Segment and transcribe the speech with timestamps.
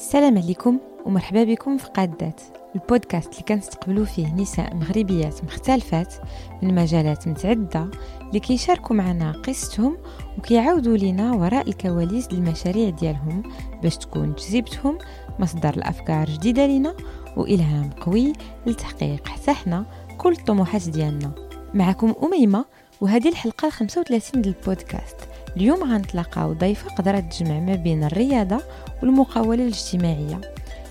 [0.00, 2.40] السلام عليكم ومرحبا بكم في قادات
[2.74, 6.14] البودكاست اللي كنستقبلوا فيه نساء مغربيات مختلفات
[6.62, 7.90] من مجالات متعددة
[8.28, 9.96] اللي كيشاركوا معنا قصتهم
[10.38, 13.42] وكيعاودوا لنا وراء الكواليس للمشاريع ديالهم
[13.82, 14.98] باش تكون تجربتهم
[15.38, 16.94] مصدر الأفكار جديدة لنا
[17.36, 18.32] وإلهام قوي
[18.66, 19.86] لتحقيق حتى حنا
[20.18, 21.30] كل الطموحات ديالنا.
[21.74, 22.64] معكم أميمة
[23.00, 25.16] وهذه الحلقة 35 ديال البودكاست.
[25.56, 28.60] اليوم غنتلاقاو ضيفة قدرت تجمع ما بين الرياضة
[29.02, 30.40] والمقاولة الاجتماعية.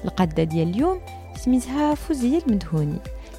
[0.05, 0.99] القادة ديال اليوم
[1.37, 2.97] سميتها فوزية المدهوني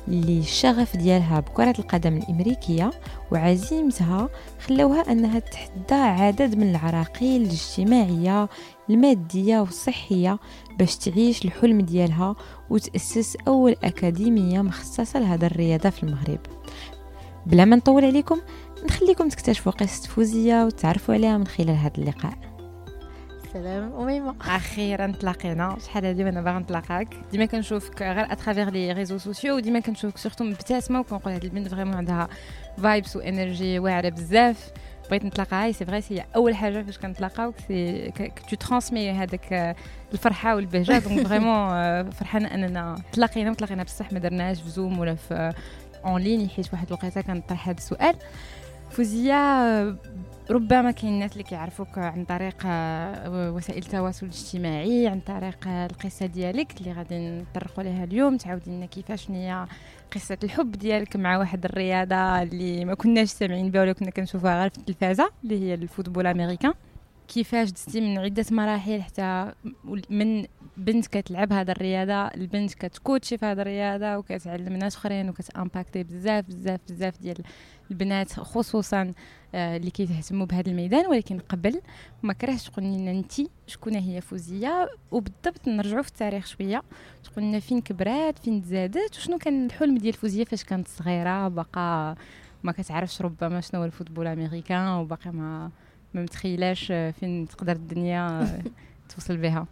[0.08, 2.90] اللي الشغف ديالها بكرة القدم الأمريكية
[3.32, 4.28] وعزيمتها
[4.66, 8.48] خلوها أنها تحدى عدد من العراقيل الاجتماعية
[8.90, 10.38] المادية والصحية
[10.78, 12.36] باش تعيش الحلم ديالها
[12.70, 16.38] وتأسس أول أكاديمية مخصصة لهذا الرياضة في المغرب.
[17.46, 18.40] بلا ما نطول عليكم
[18.84, 22.34] نخليكم تكتشفوا قصة فوزية وتعرفوا عليها من خلال هذا اللقاء.
[23.52, 25.76] سلام أميمة أخيرا تلاقينا.
[25.84, 27.14] شحال هادي وأنا باغا نتلاقاك.
[27.32, 30.18] ديما كنشوفك غير à travers les réseaux sociaux وديما كنشوفك.
[30.18, 32.28] surtout مبتسمه وكنقول هاد البنت vraiment عندها
[32.82, 34.70] vibes و energy واعرة بزاف.
[35.08, 37.52] بغيت نتلاقاها c'est vrai c'est أول حاجة فاش كنتلاقاو.
[37.68, 38.12] c'est
[38.50, 39.76] tu transmets هذاك
[40.12, 40.98] الفرحة والبهجة.
[40.98, 41.70] donc vraiment
[42.18, 43.50] فرحانة أننا تلاقينا.
[43.50, 45.52] وتلاقينا بصح ما درناش في زوم ولا في
[46.04, 48.14] en ligne حيت واحد الوقيتة كنطرح هذا السؤال.
[48.90, 49.34] فوزية
[50.50, 56.80] ربما كاين الناس اللي كيعرفوك عن طريق آه، وسائل التواصل الاجتماعي عن طريق القصة ديالك
[56.80, 58.36] اللي غادي نطرقوا لها اليوم.
[58.36, 59.66] تعاودي لنا كيفاش هي
[60.14, 64.68] قصة الحب ديالك مع واحد الرياضة اللي ما كناش سامعين بها ولا كنا كنشوفوها غير
[64.70, 66.72] في التلفازة اللي هي ال football américain
[67.28, 69.52] كيفاش دزتي من عدة مراحل حتى
[70.10, 70.44] من
[70.76, 76.80] بنت كتلعب هذا الرياضة البنت كتكوتشي في هذا الرياضة وكتعلم ناس أخرين وكتأمباكتي بزاف بزاف
[76.88, 77.42] بزاف ديال
[77.90, 79.12] البنات خصوصا
[79.54, 81.80] آه، اللي كيتهتموا بهذا الميدان ولكن قبل
[82.22, 83.32] ما كرهتش تقول لنا أنت
[83.66, 84.90] شكون هي فوزية.
[85.10, 86.82] وبالضبط نرجعوا في التاريخ شوية.
[87.24, 92.14] تقول لنا فين كبرات فين تزادت وشنو كان الحلم ديال فوزية فاش كانت صغيرة باقا
[92.62, 95.70] ما كتعرفش ربما شنو هو ال football américain وباقي ما
[96.14, 98.46] ما متخيلاش فين تقدر الدنيا
[99.14, 99.66] توصل بها.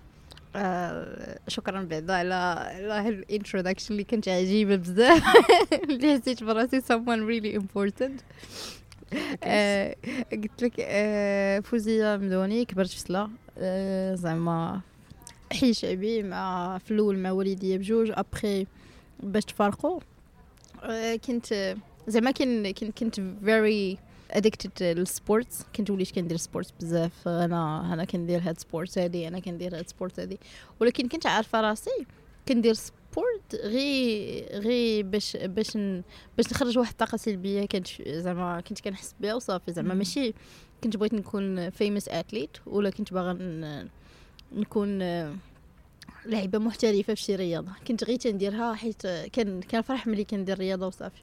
[0.59, 5.23] آه شكرا بعدا على على ال introduction اللي كانت عجيبة بزاف.
[5.91, 8.23] اللي حسيت براسي someone really important.
[9.45, 9.97] آه
[10.33, 14.81] قلت لك آه فوزية مدوني كبرت في سلا آه زعما
[15.53, 18.67] حي شعبي مع في الأول مع والديا بجوج ابخي
[19.21, 20.01] باش تفارقوا.
[21.27, 21.77] كنت
[22.09, 23.99] زعما كنت كنت very
[24.31, 27.29] addicted لل sports كنت وليت كندير sport بزاف.
[27.29, 30.39] أنا أنا كندير هاد sport هادي أنا كندير هاد sport هادي.
[30.81, 32.07] ولكن كنت عارفة راسي
[32.49, 36.03] كندير sport غي غي باش باش ن...
[36.37, 39.73] باش نخرج واحد الطاقة سلبية كنت زعما كنت كنحس بها وصافي.
[39.73, 40.35] زعما ماشي
[40.85, 43.33] كنت بغيت نكون famous athlete ولا كنت باغا
[44.53, 44.99] نكون
[46.27, 47.73] لعيبة محترفة في شي رياضة.
[47.89, 51.21] كنت غير تنديرها حيت كان كان فرح ملي كندير رياضة وصافي.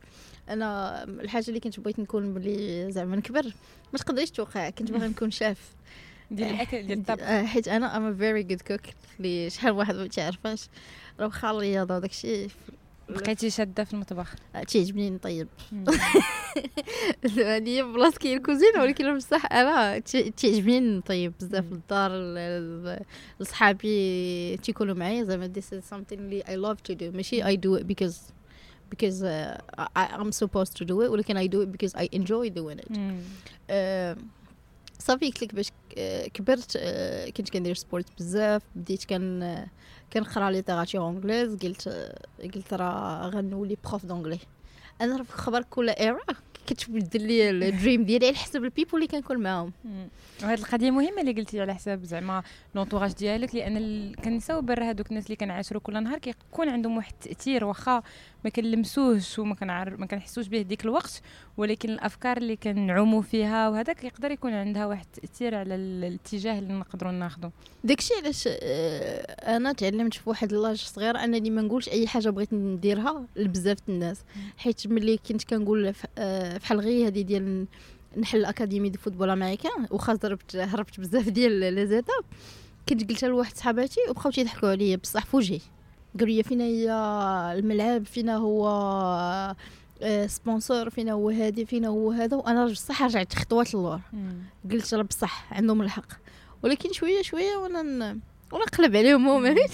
[0.50, 3.46] أنا الحاجة اللي كنت بغيت نكون بلي زعما نكبر
[3.94, 5.58] ما تقدريش توقع كنت باغي نكون شاف.
[6.32, 7.24] ديال الأكل ديال الطبخ.
[7.24, 8.82] آه، حيت أنا I'm very good cook
[9.20, 10.68] اللي شحال واحد ما تعرفاش
[11.20, 12.50] راه واخا الرياضة وداك الشيء
[13.10, 15.48] بقيتي شادة في المطبخ؟ آه، تيعجبني نطيب
[17.38, 20.00] هذه بلاصة كاين الكوزينه ولكن بصح أنا
[20.38, 22.12] تيعجبني نطيب بزاف للدار
[23.40, 27.16] لصحابي تيكونوا معايا زعما this is something اللي I love to do.
[27.16, 28.16] ماشي I do it because
[28.96, 29.58] because uh,
[29.96, 32.92] I, I'm supposed to do it ولكن I do it because I enjoy doing it.
[33.70, 34.16] uh,
[35.06, 35.72] صافي قلت لك باش
[36.34, 39.66] كبرت uh, كنت كندير sport بزاف بديت كان
[40.14, 42.14] كنقرا littérature anglaise قلت
[42.56, 44.40] قلت راه غنولي prof d'anglais
[45.02, 46.20] أنا في خبر كل era
[46.68, 49.72] كتبدل لي ال dream ديالي على حسب ال people اللي كنكون معاهم
[50.44, 52.44] وهاد القضية مهمة اللي قلتي على حساب زعما
[52.76, 54.14] l'entourage ديالك لأن.
[54.14, 58.04] كنساو برا هذوك الناس اللي كنعاشروا كل نهار كيكون عندهم واحد التأثير واخا
[58.46, 61.22] ما كنلمسوهش وما كنعرف ما كنحسوش به ديك الوقت
[61.58, 67.12] ولكن الأفكار اللي كنعوموا فيها وهذاك يقدر يكون عندها واحد التأثير على الاتجاه اللي نقدروا
[67.12, 67.52] ناخذه
[67.84, 72.54] داكشي علاش آه، أنا تعلمت في واحد l'âge صغير أنني ما نقولش أي حاجة بغيت
[72.54, 74.22] نديرها لبزاف الناس.
[74.58, 77.66] حيت ملي كنت كنقول آه، فحال غير هذه ديال
[78.18, 82.24] نحل académie de football américain واخا ضربت هربت بزاف ديال les étapes
[82.90, 85.60] كنت قلتها لواحد صحاباتي وبقاو تيضحكوا عليا بصح في وجهي
[86.22, 86.92] لي فينا هي
[87.60, 89.56] الملعب فينا هو
[90.28, 92.38] sponsor فينا هو هادي فينا هو هذا.
[92.38, 94.00] وأنا بصح رجعت خطوات للور
[94.72, 96.08] قلت راه بصح عندهم الحق.
[96.64, 97.80] ولكن شوية شوية وأنا
[98.52, 99.56] وأنا نقلب عليهم هما.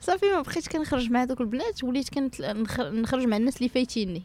[0.00, 2.42] صافي ما بقيت كنخرج مع دوك البنات وليت كنت
[2.80, 4.22] نخرج مع الناس اللي فايتيني.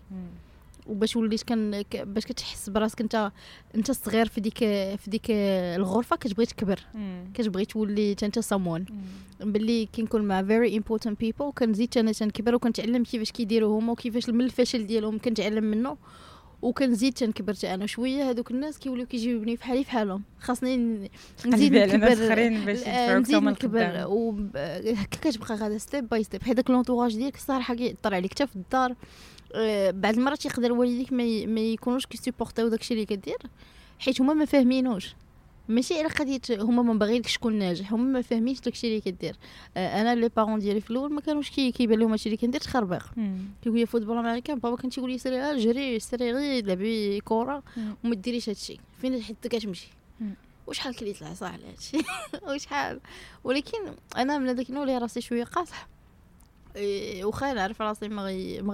[0.88, 3.32] وباش وليت كان باش كتحس براسك انت
[3.76, 4.58] انت صغير في ديك
[4.98, 6.80] في ديك الغرفة كتبغي تكبر.
[7.34, 8.86] كتبغي تولي انت مم.
[9.40, 14.42] باللي كنكون مع very important people كنزيد أنا تنكبر وكنتعلم كيفاش كيديروا هما وكيفاش من
[14.42, 15.98] الفشل ديالهم كنتعلم منه.
[16.62, 20.78] وكنزيد تنكبر أنا شوية هذوك الناس كيوليو كيجيبوني بحالي بحالهم خاصني
[21.46, 22.12] نزيد نكبر
[22.88, 24.06] آه، نزيد نكبر.
[24.08, 28.56] وهكا كتبقى غادا step by step حيت داك l'entourage ديالك الصراحه كيأثر عليك حتى في
[28.56, 28.96] الدار.
[29.92, 31.46] بعض المرات يقدر والديك ما.
[31.46, 33.38] ما يكونوش كيسيبورتيو داكشي اللي كدير
[34.00, 35.16] حيت هما ما فاهمينوش
[35.70, 39.36] ماشي على قضيه هما ما باغيينكش تكون ناجح هما ما فاهمينش داكشي اللي كدير
[39.78, 42.62] آه، أنا les parents ديالي في الأول ما كانوش كي كيبان لهم هادشي اللي كندير
[42.62, 43.04] تخربيق.
[43.64, 47.64] كيقول لي football américain بابا كان تيقول لي سيري آه، جري سيري غير لعبي كره.
[48.04, 49.88] وما ديريش هادشي فين حتى كتمشي.
[50.68, 51.98] وشحال كليت العصا على هادشي
[52.48, 53.00] وشحال
[53.44, 53.78] ولكن
[54.18, 55.88] أنا من هذاك النوع اللي راسي شوية قاصح
[57.24, 58.74] واخا نعرف راسي ما غي ما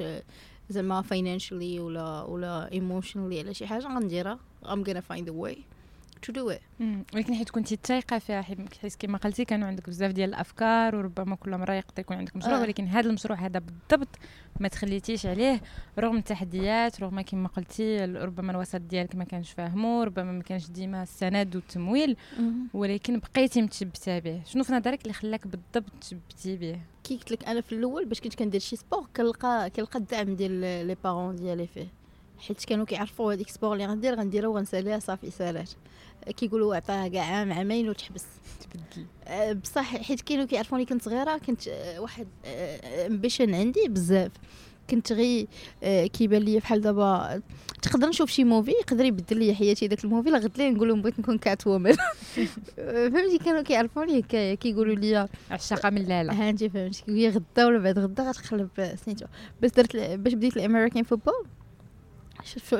[0.00, 0.22] آه،
[0.70, 4.38] زعما financially ولا ولا emotionally على شي حاجة غنديرها.
[4.64, 5.75] I'm gonna find a way.
[6.32, 6.60] Do it.
[6.80, 7.04] مم.
[7.14, 11.36] ولكن حيت كنتي تايقه فيها حيت حيت كما قلتي كانوا عندك بزاف ديال الأفكار وربما
[11.36, 12.60] كل مرة يقدر يكون عندك مشروع آه.
[12.60, 14.08] ولكن هذا المشروع هذا بالضبط
[14.60, 15.60] ما تخليتيش عليه
[15.98, 21.02] رغم التحديات رغم كما قلتي ربما الوسط ديالك ما كانش فاهمو ربما ما كانش ديما
[21.02, 22.16] السند والتمويل
[22.74, 24.42] ولكن بقيتي متشبتة به.
[24.44, 28.20] شنو في نظرك اللي خلاك بالضبط تشبتي به؟ كي قلت لك أنا في الأول باش
[28.20, 31.86] كنت كندير شي سبور كنلقى كنلقى الدعم ديال لي بارون ديالي فيه.
[32.38, 35.70] حيت كانوا كيعرفوا هذيك ال sport اللي غندير غنديرها وغنساليها صافي سالات.
[36.36, 38.24] كيقولوا عطاها كاع عام عامين وتحبس.
[38.60, 39.06] تبدل.
[39.26, 42.26] أه، بصح حيت كانوا كيعرفوني كنت صغيرة كنت أه، واحد
[43.06, 44.32] ambition عندي بزاف.
[44.90, 45.48] كنت غي
[45.82, 47.42] أه، كيبان لي بحال دابا
[47.82, 50.88] تقدر نشوف شي movie يقدر يبدل لي حياتي داك ال movie لا غد ليه نقول
[50.88, 51.92] لهم بغيت نكون Catwoman
[52.76, 56.32] فهمتي؟ كانوا كيعرفوني هكايا كيقولوا لي عشاقه من لالا.
[56.32, 58.68] ها انت فهمتي؟ غدا ولا بعد غدا غتقلب
[59.04, 59.26] سنيتو.
[59.62, 61.46] باش درت باش بديت ال American football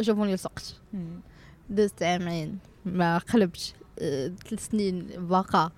[0.01, 0.81] شوفوني لصقت.
[1.71, 5.71] دزت عامين ما قلبتش آه، ثلاث سنين باقا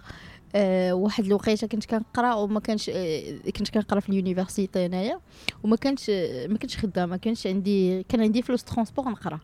[0.55, 5.21] أه واحد الوقيتة كنت كنقرأ وما كانش أه كنت كنقرأ في ال university هنايا.
[5.63, 7.11] وما كانش آه، ما كنتش خدامة.
[7.11, 9.41] ما كانش عندي كان عندي فلوس transport نقرأ.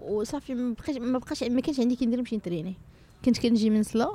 [0.00, 2.74] وصافي ما بقاش ما بقاش ما كانش عندي كي ندير نمشي ن traini.
[3.24, 4.14] كنت كنجي من سلا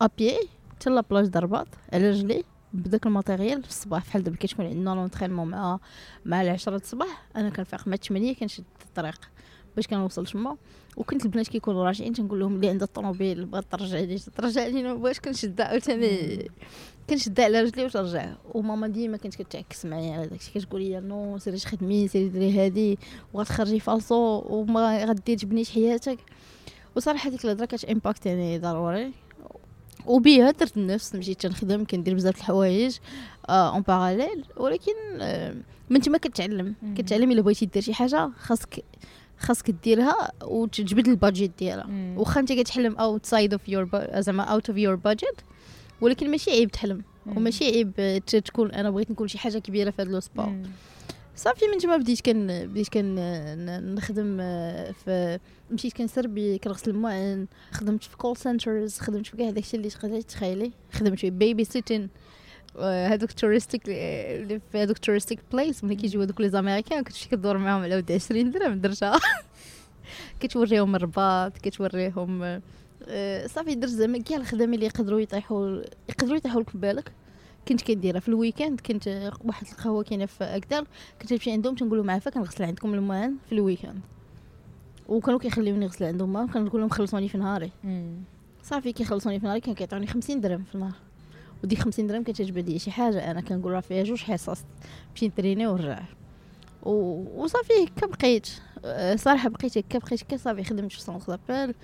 [0.00, 0.38] à pied
[0.70, 2.44] حتى la plage د الرباط على رجلي.
[2.72, 5.78] بداك ال matériel في الصباح بحال دابا كتكون عندنا l'entraînement مع
[6.24, 9.30] مع العشرة الصباح أنا كنفيق مع 8 كنشد الطريق
[9.76, 10.56] باش كنوصل تما.
[10.96, 15.66] وكنت البنات كيكونوا راجعين تنقول لهم اللي عندها الطوموبيل بغات ترجعني ترجعني ما بغاش كنشدها
[15.66, 16.50] عاوتاني
[17.10, 18.34] كنشدها على رجلي وترجع.
[18.54, 22.98] وماما ديما كانت كتعكس معايا على داكشي كتقول لي non سيري تخدمي سيري ديري هادي
[23.32, 26.18] وغتخرجي فالصو وما غدي تبنيش حياتك.
[26.96, 29.12] وصراحة ديك الهضرة كانت impact يعني ضروري.
[30.06, 32.96] وبيها درت النفس مشيت تنخدم كندير بزاف الحوايج
[33.50, 35.54] en parallèle ولكن آه،
[35.90, 36.74] من تما كتعلم.
[36.96, 38.84] كتعلم إلا بغيتي دير شي حاجة خاصك
[39.38, 41.86] خاصك ديرها وتجبد ال budget ديالها.
[42.16, 45.40] واخا انت كتحلم outside of your زعما out of your budget
[46.00, 47.02] ولكن ماشي عيب تحلم.
[47.26, 50.56] وماشي عيب آه، تكون أنا بغيت نكون شي حاجة كبيرة في هذا le sport.
[51.38, 55.38] صافي من تما بديت كن بديت كن ن- نخدم آه، في
[55.70, 60.72] مشيت كنسربي كنغسل المواعن خدمت في call centers خدمت في كاع داكشي اللي تقدري تخيلي
[60.92, 62.08] خدمت في baby-sitting
[62.80, 67.58] هذوك touristiques اللي في هذوك touristic places ملي كيجيو هذوك les Américains كنت مشي كدور
[67.58, 69.12] معاهم على ود 20 درهم درجة.
[70.40, 72.60] كتوريهم الرباط كتوريهم
[73.08, 77.12] آه، صافي درت زعما كاع الخدمه اللي يقدروا يطيحوا يقدروا يطيحوا لك في بالك.
[77.68, 80.84] كنت كنديرها في ال weekend كنت آه، واحد القهوة كاينة في اكدار
[81.20, 84.00] كنت نمشي عندهم تنقول لهم عافاك كنغسل عندكم المواعن في ال weekend.
[85.08, 87.70] وكانوا كيخليوني نغسل عندهم المواعن كنقول لهم خلصوني في نهاري.
[88.62, 90.94] صافي كيخلصوني في نهاري كان كيعطوني 50 درهم في النهار.
[91.64, 94.64] وديك 50 درهم كتجبد لي شي حاجة أنا كنقول راه فيها جوج حصص.
[95.10, 96.02] نمشي ن traini ونرجع
[96.82, 96.92] و...
[97.42, 98.48] وصافي هكا بقيت
[98.84, 101.74] أه، صراحة بقيت هكا بقيت هكا صافي خدمت في centre d'appel أه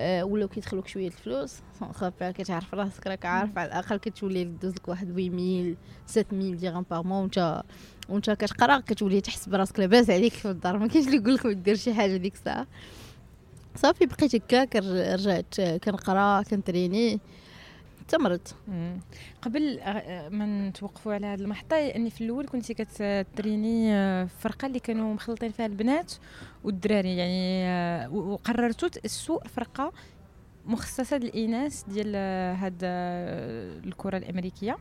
[0.00, 1.54] ولاو كيدخلوك شوية الفلوس
[2.02, 3.58] d'appel كتعرف راسك راك عارف.
[3.58, 5.76] على الأقل كتولي دوز لك واحد 8000
[6.06, 7.62] 7000 درهم par mois وانت
[8.08, 10.78] وانت كتقرا كتولي تحس براسك لاباس عليك في الدار.
[10.78, 12.66] ما كاينش اللي يقول لك ما دير شي حاجة ديك الساعة.
[13.76, 14.80] صافي بقيت هكا
[15.14, 17.20] رجعت كنقرا كن traini.
[18.08, 18.54] تمرت.
[19.42, 24.66] قبل آه، ما نتوقفوا على هذه المحطة إني في الأول كنتي كت traini آه، فرقة
[24.66, 26.12] اللي كانوا مخلطين فيها البنات
[26.66, 29.92] والدراري يعني آه، وقررتوا تأسسوا فرقة
[30.66, 32.16] مخصصة للإناث ديال
[32.56, 32.78] هاد
[33.86, 34.76] الكرة الأمريكية.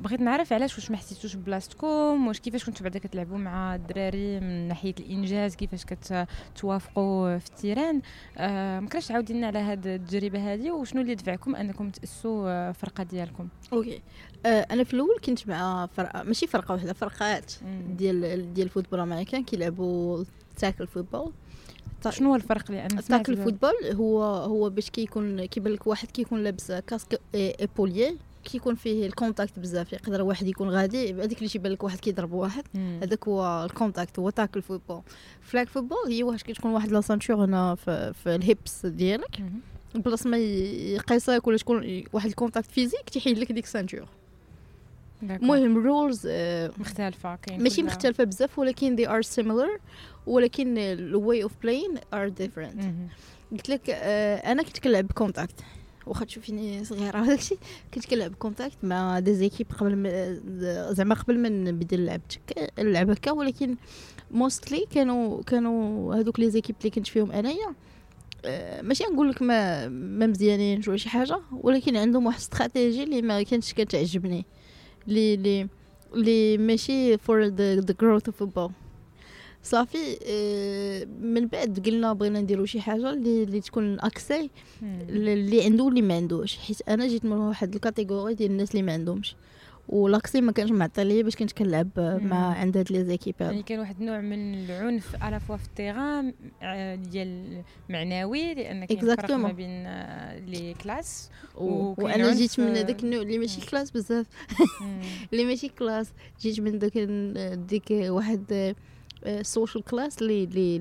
[0.00, 4.68] بغيت نعرف علاش واش ما حسيتوش بلاصتكم؟ واش كيفاش كنتو بعدا كتلعبوا مع الدراري من
[4.68, 8.02] ناحية الإنجاز؟ كيفاش كتوافقوا في ال terrain؟
[8.38, 13.48] آه ممكنش تعاودي لنا على هاد التجربة هذه وشنو اللي دفعكم أنكم تأسسوا فرقة ديالكم؟
[13.72, 14.02] Okay.
[14.46, 17.52] آه أنا في الأول كنت مع فرقة ماشي فرقة واحدة فرقات
[17.88, 20.24] ديال ديال ال football américain كيلعبوا
[20.60, 21.32] tackle football.
[22.10, 26.42] شنو هو الفرق لأن tackle ال football هو هو باش كيكون كيبان لك واحد كيكون
[26.42, 31.72] لابس casque épaulières كيكون فيه ال contact بزاف يقدر واحد يكون غادي هذيك اللي تيبان
[31.72, 35.02] لك واحد كيضرب واحد هذاك هو ال contact هو tackle football.
[35.40, 39.42] flag football هي واش كتكون واحد la ceinture هنا في, في ال hips ديالك
[39.94, 44.06] place ما يقيسك ولا تكون واحد ال contact physique تيحيد لك ديك ال ceinture
[45.22, 49.80] المهم rules آه، مختلفة كاين ماشي مختلفة بزاف ولكن they are similar.
[50.26, 52.84] ولكن ال way of playing are different.
[53.52, 55.54] قلت لك آه، أنا كنت كنلعب contact
[56.06, 57.56] واخا تشوفيني صغيرة وداكشي
[57.94, 60.40] كنت كنلعب contact مع des équipes قبل ما
[60.92, 62.20] زعما قبل ما نبدا نلعب
[62.78, 63.76] نلعب هكا ولكن
[64.30, 67.74] mostly كانوا كانوا هذوك les équipes اللي كنت فيهم أنايا.
[68.44, 73.22] آه، ماشي نقول لك ما ما مزيانين ولا شي حاجة ولكن عندهم واحد استراتيجي اللي
[73.22, 74.44] ما كانتش كتعجبني
[75.06, 75.68] لي لي
[76.14, 78.70] لي ماشي for the growth of football
[79.62, 84.50] صافي آه، من بعد قلنا بغينا نديرو شي حاجة اللي, اللي تكون accès
[84.82, 86.56] اللي عنده واللي ما عندوش.
[86.58, 89.36] حيت أنا جيت من واحد ال catégorie ديال الناس اللي ما عندهمش.
[89.88, 91.88] و l'accès ما كانش معطي ليا باش كنت كنلعب
[92.22, 95.64] مع عند هاد les équipes يعني كان واحد النوع من العنف à la fois في
[95.64, 102.60] ال terrain آه، ديال معنوي لأن كاين فرق ما بين آه، les classes وأنا جيت
[102.60, 104.26] من هذاك النوع اللي ماشي classe بزاف.
[105.32, 106.98] اللي ماشي classe جيت من داك
[107.58, 108.74] ديك واحد
[109.26, 110.76] ال social class اللي اللي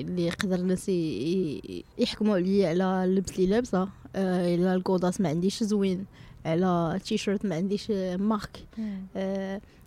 [0.00, 0.88] اللي يقدر الناس
[1.98, 6.04] يحكموا عليا على اللبس اللي لابسه الا ال godasses ما عنديش زوين
[6.46, 8.64] على تيشيرت ما عنديش marque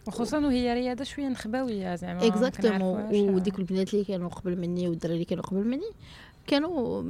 [0.08, 5.26] وخصوصا وهي رياضه شوية نخبويه زعما exactement وديك البنات اللي كانوا قبل مني والدراري اللي
[5.26, 5.92] كانوا قبل مني
[6.48, 7.02] كانوا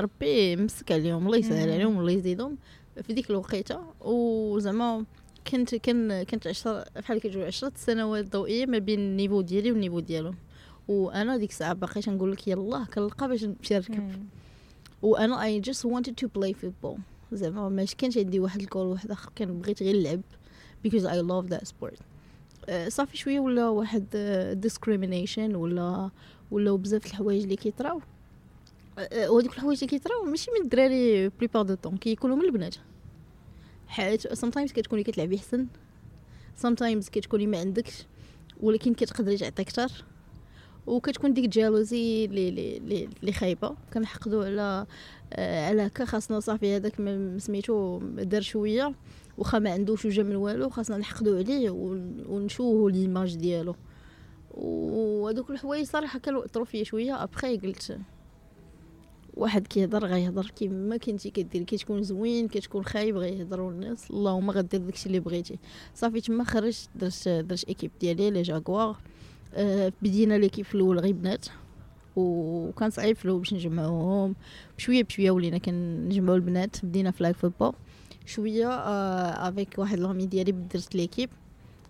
[0.00, 2.56] ربي مسك عليهم الله يسهل عليهم الله يزيدهم
[3.02, 5.04] في ديك الوقيته وزعما
[5.50, 9.79] كنت كان كنت عشرة بحال كتقول عشرة سنوات ضوئية ما بين ال niveau ديالي وال
[9.79, 10.34] niveau ديالهم
[10.88, 14.12] وأنا ديك الساعة باقيش نقول لك يلاه كنلقى باش نمشي نركب.
[15.02, 16.98] وأنا I just wanted to play football
[17.32, 20.20] زعما ما كانش عندي واحد الكول واحد اخر كان بغيت غير نلعب
[20.86, 21.94] because I love that sport.
[21.94, 26.10] uh, صافي شوية ولا واحد uh, discrimination ولا
[26.50, 28.02] ولا بزاف الحوايج اللي كيطراو؟ uh,
[29.12, 32.76] وهذوك الحوايج اللي كيطراو ماشي من الدراري la plupart du temps كيكونوا من البنات.
[33.90, 35.66] حيت sometimes كتكوني كتلعبي احسن
[36.66, 38.06] sometimes كتكوني ما عندكش
[38.60, 40.04] ولكن كتقدري تعطي أكثر
[40.86, 42.76] وكتكون ديك jalousie اللي
[43.22, 43.76] اللي خايبة.
[43.94, 44.86] كنحقدوا على
[45.32, 46.94] آه على هكا خاصنا صافي هذاك
[47.38, 48.94] سميتو دار شوية.
[49.38, 51.70] واخا ما عندوش وجا من والو خاصنا نحقدوا عليه
[52.28, 53.74] ونشوهوا l'image ديالو.
[54.50, 57.22] وهذوك الحوايج صراحة كانوا اثروا فيا شوية.
[57.22, 57.98] ابخي قلت
[59.34, 64.10] واحد كيهضر غيهضر كيما كنتي كدير كتكون زوين كتكون خايب غيهضروا الناس.
[64.10, 65.58] اللهم غدير داكشي اللي بغيتي.
[65.94, 68.96] صافي تما خرجت درت درت équipe ديالي les Jaguars.
[69.54, 71.46] آه بدينا l'équipe في الأول غير بنات.
[72.16, 74.34] وكان صعيب في الأول باش نجمعوهم.
[74.78, 76.84] بشوية بشوية ولينا كنجمعوا البنات.
[76.84, 77.72] بدينا flag football
[78.26, 81.30] شوية آه avec واحد l'amie ديالي درت l'équipe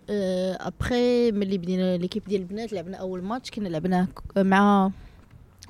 [0.09, 4.07] آه ابخي ملي بدينا l'équipe ديال البنات لعبنا أول ماتش كنا لعبناه
[4.37, 4.91] مع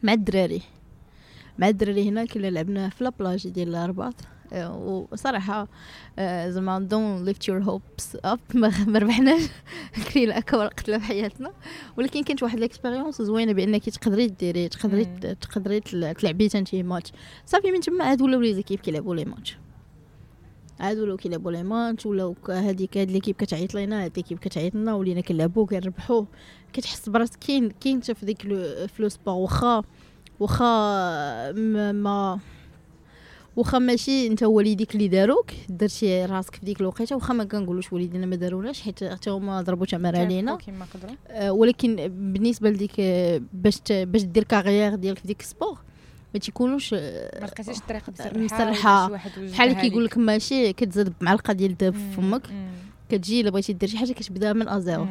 [0.04, 0.62] مع الدراري.
[1.60, 4.16] مع الدراري هنا كنا لعبنا في la plage ديال الرباط
[4.54, 5.68] آه، وصراحة
[6.20, 9.42] آه، زعما don't lift your hopes up ما ربحناش.
[10.14, 11.52] كلينا اكبر قتلة في حياتنا.
[11.98, 15.06] ولكن كانت واحد ال expérience زوينة بأنك تقدري ديري تقدري
[15.42, 15.80] تقدري
[16.14, 17.12] تلعبي تنتي ماتش
[17.46, 19.58] صافي من تما عاد ولاو les équipes كيلعبوا les matchs
[20.80, 24.94] عاد ولاو كيلعبوا les matchs ولاو هذيك هاد l'équipe كتعيط لينا هاد l'équipe كتعيط لنا
[24.94, 26.26] ولينا كنلعبوا كنربحوا.
[26.74, 28.42] كتحس براسك كاين كاين في ديك
[28.88, 29.84] ف le sport واخا.
[30.42, 31.52] واخا
[31.92, 32.40] ما
[33.56, 38.26] واخا ماشي انت والديك اللي داروك درتي راسك في ديك الوقيته واخا ما كنقولوش والدينا
[38.26, 40.52] ما داروناش حيت حتى هما ضربوا تمارة علينا.
[41.28, 43.02] آه ولكن بالنسبة لديك
[43.54, 45.78] باش باش دير carrière ديالك في ديك ال sport
[46.34, 48.12] ما تيكونوش آه، ما لقيتيش الطريقة
[48.46, 49.08] مسرحه
[49.52, 52.42] بحال كيقول لك ماشي كتزاد بمعلقة ديال الذهب في فمك
[53.10, 55.08] كتجي إلا بغيتي دير شي حاجة كتبدأ من zéro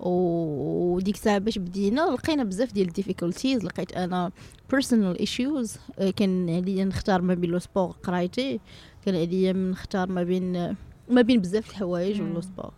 [0.00, 4.30] وديك الساعة باش بدينا لقينا بزاف ديال ال difficulties لقيت أنا
[4.70, 8.60] personal issues آه، كان عليا نختار ما بين le sport قرايتي.
[9.06, 10.76] كان عليا نختار ما بين
[11.10, 12.72] ما بين بزاف الحوايج و le sport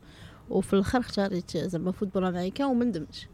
[0.50, 3.28] وفي الآخر اختاريت زعما football américain وما ندمتش.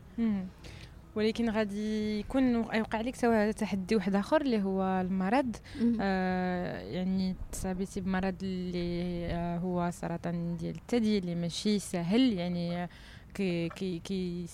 [1.16, 5.56] ولكن غادي يكون يوقع لك سواء تحدي واحد آخر اللي هو المرض.
[6.00, 12.32] آه يعني تصابيتي بمرض اللي آه هو سرطان ديال الثدي اللي ماشي سهل.
[12.32, 12.88] يعني
[13.34, 14.46] كي كي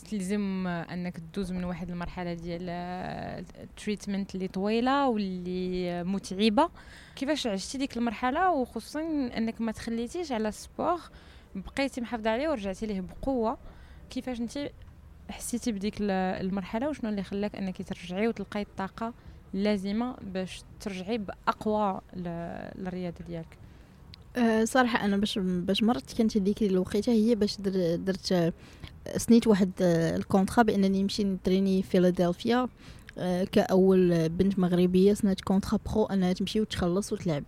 [0.64, 2.68] انك تدوز من واحد المرحلة ديال
[3.62, 6.70] ال treatment اللي طويلة واللي متعبة.
[7.16, 9.00] كيفاش عشتي ديك المرحلة؟ وخصوصا
[9.37, 11.00] انك ما تخليتيش على ال sport
[11.54, 13.58] بقيتي محافظة عليه ورجعتي ليه بقوة.
[14.11, 14.70] كيفاش انت
[15.30, 19.14] حسيتي بديك المرحلة؟ وشنو اللي خلاك انك ترجعي وتلقاي الطاقة
[19.54, 23.58] اللازمة باش ترجعي بأقوى للرياضة ديالك؟
[24.37, 28.52] أه صراحة أنا باش باش مرضت كانت هذيك الوقيته هي باش در درت أه،
[29.16, 32.68] سنيت واحد أه، ال contrat بأنني نمشي نتريني في فيلادلفيا
[33.18, 37.44] أه كأول بنت مغربية سنات contrat pro أنها تمشي وتخلص وتلعب.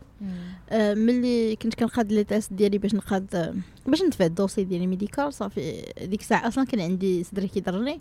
[0.71, 3.55] أه ملي كنت كنقاد les tests ديالي باش نقاد
[3.87, 8.01] باش ندفع ال dossier ديالي médical صافي ديك الساعة أصلا كان عندي صدري كيضرني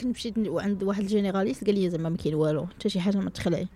[0.00, 3.16] كنت مشيت عند واحد ال généraliste قال لي زعما ما كاين والو حتى شي حاجة
[3.16, 3.68] ما تخلعي.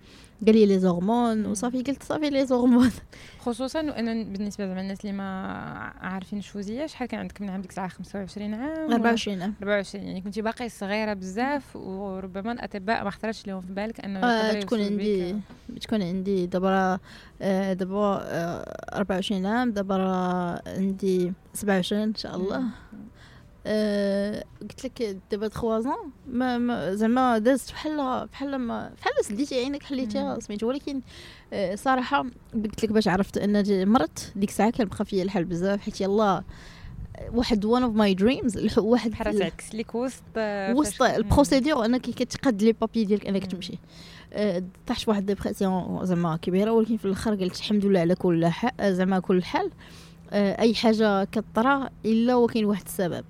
[0.47, 2.91] قال لي les hormones وصافي قلت صافي les hormones
[3.39, 5.25] خصوصا وأنا بالنسبة زعما الناس اللي ما
[6.01, 10.21] عارفين شوزيه شحال كان عندك من عام ديك الساعة؟ 25 عام؟ 24 عام 24 يعني
[10.21, 15.37] كنتي باقي صغيرة بزاف وربما الأطباء ما خطرش لهم في بالك أنه آه تكون عندي
[15.81, 16.99] تكون عندي دابا
[17.43, 19.95] آه دابا آه 24 عام دابا
[20.67, 22.57] عندي 27 إن شاء الله.
[22.57, 22.63] أه
[24.63, 29.83] قلت لك دابا 3 زون ما, ما زعما دازت بحال بحال ما بحال سديتي عينك
[29.83, 30.69] حليتيها سميتو.
[30.69, 31.01] ولكن
[31.53, 35.81] أه صراحة قلت لك باش عرفت ان مرضت ديك الساعة كان بقى فيا الحال بزاف
[35.81, 36.43] حيت يلا
[37.35, 40.23] واحد one of my dreams واحد بحال تعكس لك وسط
[40.75, 43.79] وسط ال procédure انك كتقاد les papiers ديالك أنك تمشي.
[44.87, 49.19] طاحت واحد dépression زعما كبيرة ولكن في الآخر قلت الحمد لله على كل حال زعما
[49.19, 49.71] كل حال.
[50.33, 53.25] أي حاجة كطرا إلا وكاين واحد السبب.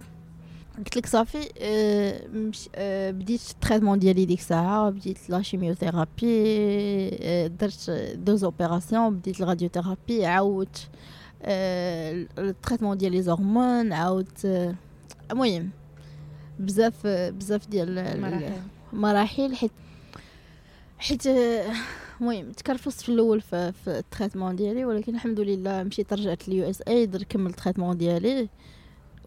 [0.78, 6.50] قلت لك صافي أه مش أه بديت ال traitement ديالي ديك الساعة بديت la chimiothérapie
[7.22, 10.88] أه درت deux opérations بديت ال radiothérapie عاودت
[11.42, 14.74] أه ال traitement ديال les hormones عاودت
[15.30, 15.70] المهم
[16.58, 18.52] بزاف بزاف ديال مراحل.
[18.92, 19.72] مراحل حيت
[20.98, 21.26] حيت
[22.20, 26.70] المهم تكرفصت في الأول في, في ال traitement ديالي ولكن الحمد لله مشيت رجعت لل
[26.70, 28.48] USA كملت ال traitement ديالي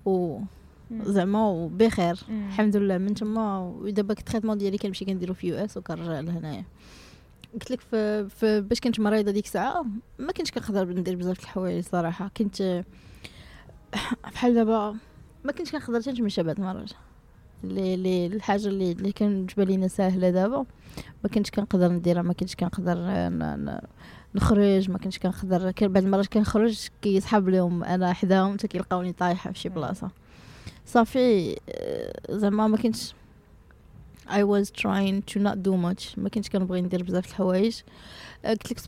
[0.06, 0.40] و
[0.92, 2.98] زعما بخير الحمد لله.
[2.98, 6.63] من تما ودابا ال traitement ديالي كنمشي كنديرو في US وكنرجع لهنايا.
[7.54, 7.80] قلت لك
[8.30, 9.86] في, باش كنت مريضة ديك الساعة
[10.20, 12.31] ما كنتش كنقدر ندير بزاف الحوايج صراحة.
[12.38, 12.83] كنت
[14.33, 14.96] بحال دابا
[15.44, 16.92] ما كنتش كنقدر نتمشى بعد مرات
[17.64, 20.66] اللي اللي الحاجة اللي اللي كان لينا ساهلة دابا.
[21.24, 22.98] ما كنتش كنقدر نديرها ما كنتش كنقدر
[24.36, 25.72] نخرج ما كنتش كنقدر.
[25.81, 30.12] بعد المرات كنخرج كيسحب لهم أنا حداهم حتى كيلقاوني طايحة في شي بلاصة.
[30.85, 31.55] صافي
[32.29, 33.13] زعما ما كنتش
[34.27, 36.17] I was trying to not do much.
[36.19, 37.79] ما كنتش كنبغي ندير بزاف الحوايج.
[38.45, 38.79] قلت لك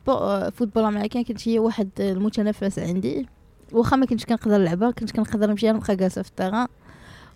[0.51, 3.27] football américain كانت هي واحد المتنفس عندي.
[3.71, 6.67] واخا ما كنتش كنقدر نلعبها كنت كنقدر نمشي نبقى جالسة في ال terrain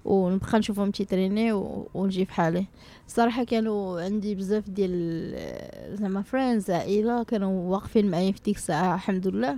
[0.06, 1.52] ونبقى نشوفهم تيتريني
[1.94, 2.66] ونجي بحالي.
[3.08, 9.28] الصراحه كانوا عندي بزاف ديال زعما friends عائلة كانوا واقفين معايا في ديك الساعة الحمد
[9.28, 9.58] لله.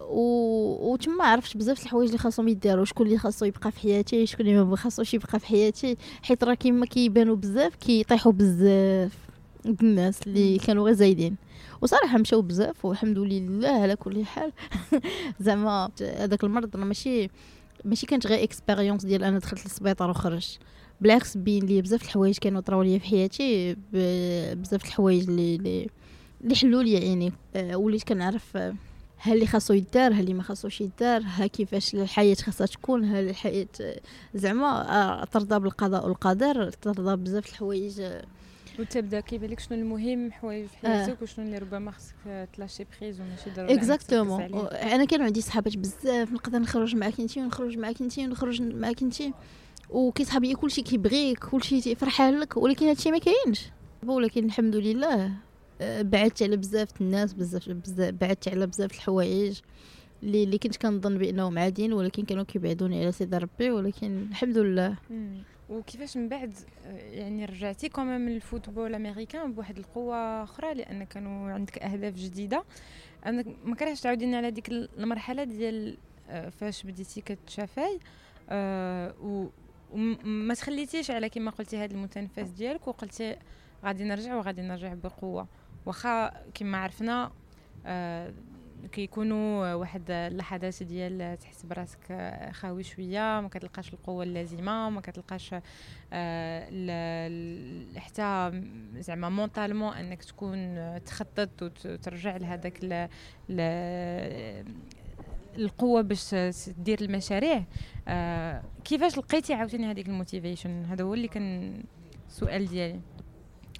[0.00, 0.92] و...
[0.92, 4.64] وتما عرفت بزاف الحوايج اللي خاصهم يداروا شكون اللي خاصو يبقى في حياتي شكون اللي
[4.64, 9.12] ما خاصوش يبقى في حياتي حيت راه كيما كيبانوا بزاف كيطيحوا بزاف
[9.66, 11.36] الناس اللي كانوا غير زايدين.
[11.82, 14.52] وصراحة مشاو بزاف والحمد لله على كل حال.
[15.40, 17.28] زعما هذاك المرض راه ماشي
[17.84, 20.58] ماشي كانت غير expérience ديال أنا دخلت للسبيطار وخرجت
[21.00, 23.76] بالعكس بين لي بزاف الحوايج كانوا طراو لي في حياتي
[24.54, 25.88] بزاف الحوايج اللي
[26.44, 27.32] اللي حلوا لي يعني.
[27.56, 28.56] آه، وليت كنعرف
[29.24, 33.28] هل اللي خاصو يدار هل اللي ما خاصوش يدار ها كيفاش الحياة خاصها تكون هل
[33.28, 33.66] الحياة
[34.34, 38.02] زعما آه، ترضى بالقضاء والقدر ترضى بزاف الحوايج.
[38.78, 41.22] وتبدا كيبان لك شنو المهم حوايج في حياتك آه.
[41.22, 44.42] وشنو اللي ربما خصك ت lâcher prise وماشي ضروري exactement
[44.72, 49.22] أنا كان عندي صحابات بزاف نقدر نخرج معاك انت ونخرج معاك انت ونخرج معاك انت
[49.90, 53.60] وكيصحاب كلشي كيبغيك كلشي فرحان لك ولكن هادشي ما كاينش.
[54.06, 55.32] ولكن الحمد لله.
[56.02, 57.68] بعدت على بزاف الناس بزاف
[57.98, 59.60] بعدت على بزاف الحوايج
[60.22, 64.96] اللي اللي كنت كنظن بأنهم عاديين ولكن كانوا كيبعدوني على سيدي ربي ولكن الحمد لله.
[65.70, 66.52] وكيفاش من بعد
[67.12, 72.64] يعني رجعتي كمان من الفوتبول الأمريكان بواحد القوة أخرى لأن كانوا عندك أهداف جديدة؟
[73.26, 75.96] أنا ما كرهتش تعاوديني على ديك المرحلة ديال
[76.28, 77.98] آه، فاش بديتي كتشافاي
[78.50, 79.14] أه
[79.92, 83.36] وما تخليتيش على كما قلتي هذا المتنفس ديالك وقلتي
[83.84, 85.46] غادي نرجع وغادي نرجع بقوة.
[85.86, 87.30] واخا كما عرفنا
[87.86, 88.32] آه
[88.92, 91.98] كيكونوا واحد اللحظات ديال تحس براسك
[92.52, 95.54] خاوي شوية ما كتلقاش القوة اللازمة ما كتلقاش
[96.12, 97.28] آه،
[97.96, 98.62] حتى
[98.94, 102.78] زعما mentalement انك تكون تخطط وترجع لهذاك
[105.58, 106.34] القوة باش
[106.78, 107.64] دير المشاريع.
[108.08, 111.82] آه كيفاش لقيتي عاوتاني هذيك ال motivation؟ هذا هو اللي كان
[112.28, 113.00] السؤال ديالي.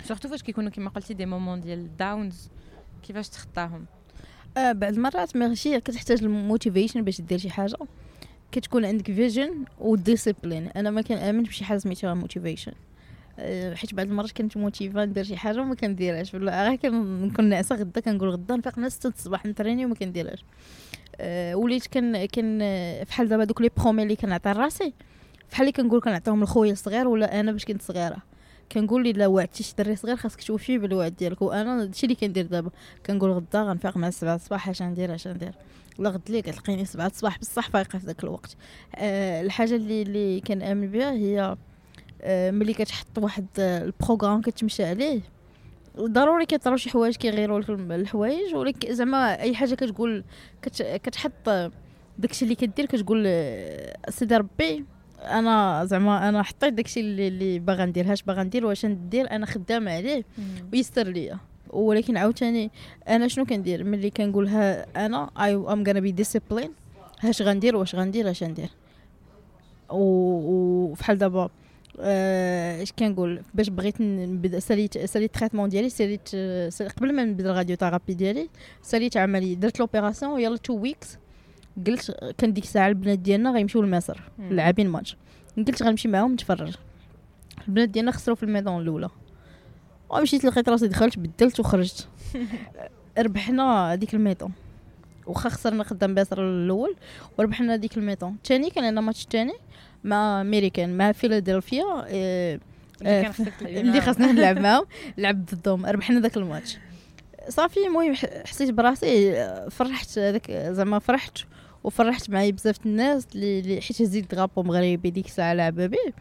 [0.05, 2.49] surtout فاش كيكونوا كما قلتي des moments ديال downs
[3.03, 3.85] كيفاش تخطاهم
[4.57, 7.77] آه بعض المرات ماشي كتحتاج ال motivation باش دير شي حاجة
[8.53, 12.73] كتكون عندك vision و discipline أنا ما كنامنش بشي حاجة سميتها motivation
[13.75, 18.01] حيت بعض المرات كنت motivée ندير شي حاجة وما كنديرهاش ولا غير كنكون ناعسه غدا
[18.01, 20.45] كنقول غدا نفيق نص الصباح نتريني وما كنديرهاش
[21.17, 22.59] أه وليت كان كان
[23.05, 24.93] فحال دابا دوك les promesses اللي كنعطي لراسي
[25.49, 28.17] فحال اللي كنقول كنعطيهم لخويا الصغير ولا أنا باش كنت صغيره
[28.72, 31.42] كنقول لي لا وعدتي شي دري صغير خاصك توفي بالوعد ديالك.
[31.42, 32.70] وأنا هادشي اللي كندير دابا
[33.07, 35.53] كنقول غدا غنفيق مع السبعة الصباح اش ندير اش ندير
[35.98, 38.57] لا غد لي كتلقيني سبعة الصباح بصح فايقة في ذاك الوقت.
[38.96, 41.57] أه الحاجة اللي اللي كنأمن بها هي
[42.22, 45.20] أه ملي كتحط واحد programme كتمشي عليه
[46.00, 48.55] ضروري كيطراو شي حوايج كيغيروا لك الحوايج.
[48.55, 50.24] ولكن زعما أي حاجة كتقول
[50.62, 51.72] كت كتحط
[52.18, 53.24] داكشي اللي كدير كتقول
[54.09, 54.85] سيدي ربي
[55.25, 59.47] أنا زعما أنا حطيت داكشي اللي, اللي باغا ندير هاش باغا ندير واش ندير أنا
[59.47, 60.25] خدامة عليه
[60.73, 61.39] ويسر ليا.
[61.71, 62.71] ولكن عاوتاني
[63.09, 66.71] أنا شنو كندير؟ ملي كنقولها أنا I am gonna be disciplined
[67.21, 68.69] هاش غندير واش غندير اش ندير.
[69.91, 71.51] وفحال دابا
[72.01, 76.29] آه، إش كنقول؟ باش بغيت نبدأ ساليت ساليت traitement ديالي ساليت
[76.97, 78.49] قبل ما نبدأ ال radiothérapie ديالي
[78.83, 81.19] ساليت عمليه درت l'opération يلا two weeks
[81.87, 85.17] قلت كان ديك الساعة البنات ديالنا غيمشيو لمصر لاعبين ماتش.
[85.57, 86.75] قلت غنمشي معاهم نتفرج.
[87.69, 89.09] البنات ديالنا خسروا في ال mi-temps الأولى.
[90.11, 92.09] ومشيت لقيت راسي دخلت بدلت وخرجت.
[93.19, 94.53] ربحنا ديك ال mi-temps
[95.27, 96.97] واخا خسرنا قدام مصر الأول
[97.39, 99.53] وربحنا ديك ال mi-temps الثاني كان عندنا ماتش ثاني
[100.05, 102.61] مع أمريكان مع فيلادلفيا إيه
[103.63, 104.85] اللي خاصنا نلعب معاهم
[105.19, 105.87] لعب ضدهم.
[105.87, 106.79] ربحنا ذاك الماتش.
[107.49, 108.15] صافي المهم
[108.47, 109.35] حسيت براسي
[109.71, 111.39] فرحت هذاك زعما فرحت.
[111.85, 116.12] وفرحت معايا بزاف الناس اللي حيت هزيت drapeau مغربي ديك الساعة لعبت به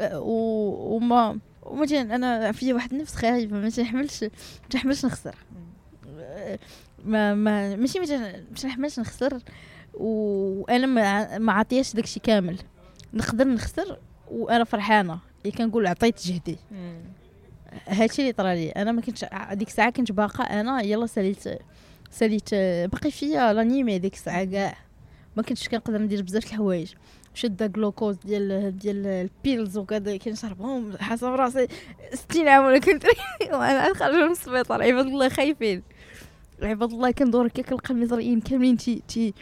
[0.00, 4.30] وما وما أنا في واحد النفس خايبه ما تنحملش ما
[4.70, 5.34] تنحملش نخسر.
[7.04, 8.06] ما ما ماشي ما
[8.56, 9.38] تنحملش نخسر.
[9.94, 12.58] وأنا ما ما عطياش داكشي كامل.
[13.14, 13.98] نقدر نخسر
[14.30, 15.18] وأنا فرحانة.
[15.44, 16.56] اللي كنقول عطيت جهدي.
[17.86, 21.44] هادشي اللي طرا لي أنا ما كنتش ديك الساعة كنت باقا أنا يلا ساليت
[22.10, 22.54] ساليت
[22.92, 24.83] باقي فيا لانيمي ديك الساعة كاع.
[25.36, 26.92] ما كنتش كنقدر ندير بزاف الحوايج.
[27.34, 31.68] شد جلوكوز ديال ديال البيلز وكذا كنشربهم حاسة براسي
[32.12, 33.04] 60 عام ولا كنت
[33.52, 34.82] وأنا خارجه من السبيطار.
[34.82, 35.82] عباد الله خايفين.
[36.62, 39.34] عباد الله كندور هكا كنلقى المزرعين كاملين تي تي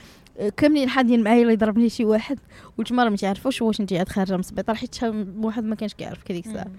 [0.56, 2.38] كاملين حادين معايا اللي ضربني شي واحد.
[2.78, 5.04] وتما ما تعرفوش واش انت عاد خارجة من السبيطار حيت
[5.36, 6.70] واحد ما كانش كيعرف كديك الساعة.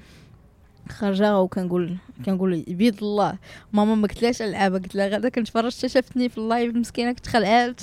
[0.89, 3.37] خارجة وكنقول كنقول بيد الله.
[3.73, 7.81] ماما ما قلتلاش العابه قلت لها غدا كنتفرج شافتني في اللايف مسكينة كنت خلعات.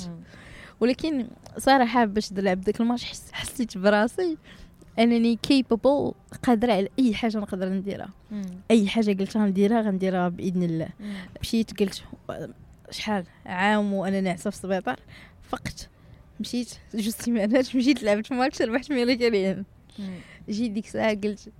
[0.81, 4.37] ولكن صراحة باش نلعب داك الماتش حس حسيت براسي
[4.99, 8.09] أنني capable قادرة على أي حاجة نقدر نديرها.
[8.71, 10.89] أي حاجة قلتها نديرها غنديرها بإذن الله.
[11.41, 12.03] مشيت قلت
[12.89, 14.99] شحال؟ عام وأنا ناعسة في السبيطار.
[15.49, 15.89] فقت.
[16.39, 19.63] مشيت جوج سيمانات مشيت لعبت ماتش ربحت ميريكانيين
[20.49, 21.51] جيت ديك الساعة قلت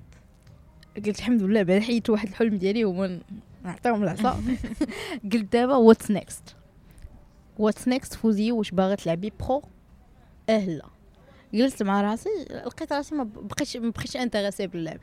[0.96, 3.10] قلت الحمد لله بعد حيت واحد الحلم ديالي هو
[3.64, 4.44] نعطيهم العصا.
[5.34, 6.56] قلت دابا what's next
[7.62, 9.62] what's next فوزي واش باغا تلعبي pro؟
[10.50, 10.86] آه لا
[11.54, 12.30] جلست مع راسي
[12.66, 15.00] لقيت راسي ما بقيتش ما بقيتش intéressée باللعب.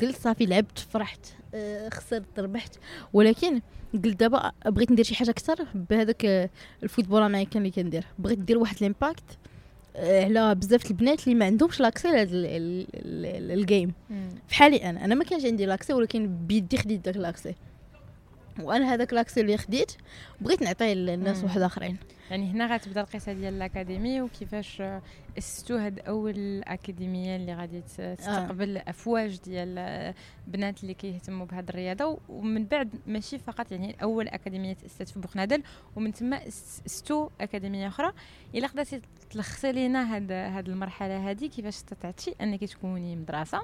[0.00, 2.76] قلت صافي لعبت فرحت آه خسرت ربحت.
[3.12, 3.60] ولكن
[3.92, 6.50] قلت دابا بغيت ندير شي حاجة أكثر بهذاك
[6.82, 8.04] ال football américain اللي كندير.
[8.18, 9.38] بغيت ندير واحد ال impact
[9.96, 12.28] آه، على بزاف البنات اللي ما عندهمش l'accès لهذا
[13.54, 13.92] ال game
[14.50, 17.54] بحالي أنا أنا ما كانش عندي l'accès ولكن بيدي خديت داك l'accès.
[18.60, 19.92] وأنا هذاك l'accès اللي خديت
[20.40, 21.96] بغيت نعطيه للناس واحد آخرين.
[22.30, 24.82] يعني هنا غتبدا القصة ديال ال académie وكيفاش
[25.38, 28.84] أسستو هاد أول أكاديمية اللي غادي تستقبل آه.
[28.88, 30.14] أفواج ديال
[30.46, 32.18] بنات اللي كيهتموا بهاد الرياضة.
[32.28, 35.62] ومن بعد ماشي فقط يعني أول أكاديمية تاسست في بوخنادل
[35.96, 38.12] ومن ثم أستو أكاديمية أخرى.
[38.54, 43.62] إلا قدرتي تلخصي لينا هاد هاد المرحلة هذه كيفاش استطعتي أنك تكوني مدرسة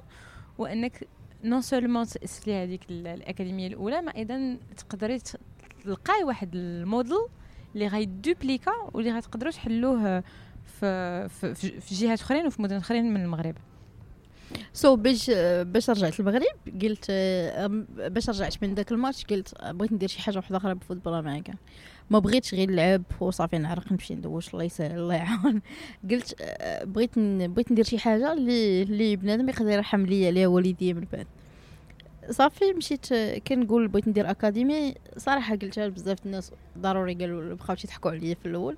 [0.59, 1.09] وأنك
[1.45, 5.19] non seulement تاسسي هذيك الأكاديمية الأولى ما أيضا تقدري
[5.85, 7.19] تلقاي واحد الموديل
[7.75, 10.23] اللي غيدوبليكا واللي غتقدروا تحلوه
[10.81, 13.55] في في, جهات أخرين وفي مدن أخرين من المغرب.
[14.73, 17.11] so باش باش رجعت المغرب قلت
[17.99, 21.57] باش رجعت من داك الماتش قلت بغيت ندير شي حاجة واحدة أخرى بال football américain
[22.11, 25.63] ما بغيتش غير نلعب وصافي نعرق نمشي ندوش الله يسهل الله يعاون.
[26.11, 26.37] قلت
[26.85, 31.27] بغيت بغيت ندير شي حاجة اللي اللي بنادم يقدر يرحم لي عليها والديا من بعد.
[32.31, 33.15] صافي مشيت
[33.49, 34.95] كنقول بغيت ندير académie.
[35.17, 38.77] صراحة قلتها بزاف الناس ضروري قالوا بقاو يضحكوا عليا في الأول.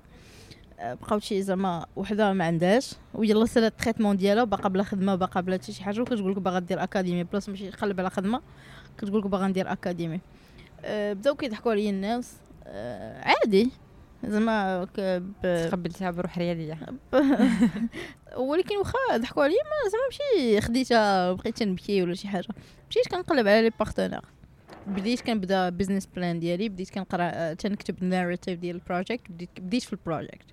[0.79, 2.93] بقاو شي زعما وحدة ما عندهاش.
[3.13, 6.01] ويلا سالا ال traitement ديالها باقا بلا خدمة باقا بلا حتى شي حاجة.
[6.01, 8.41] وكتقول لك باغا دير académie بلاص ماشي تقلب على خدمة.
[8.97, 10.19] كتقول لك باغا ندير académie.
[10.89, 12.33] بداو كيضحكوا عليا الناس.
[13.23, 13.71] عادي.
[14.25, 14.87] زعما
[15.43, 16.77] تقبلتها بروح رياضية.
[18.37, 22.47] ولكن واخا ضحكوا عليا ما زعما ماشي خديتها بقيت نبكي ولا شي حاجة.
[22.89, 24.21] مشيت كنقلب على les partenaires
[24.87, 29.83] بديت كنبدا business plan ديالي بديت كنقرا تنكتب ال narrative ديال ال project بديت بديت
[29.83, 30.45] في ال project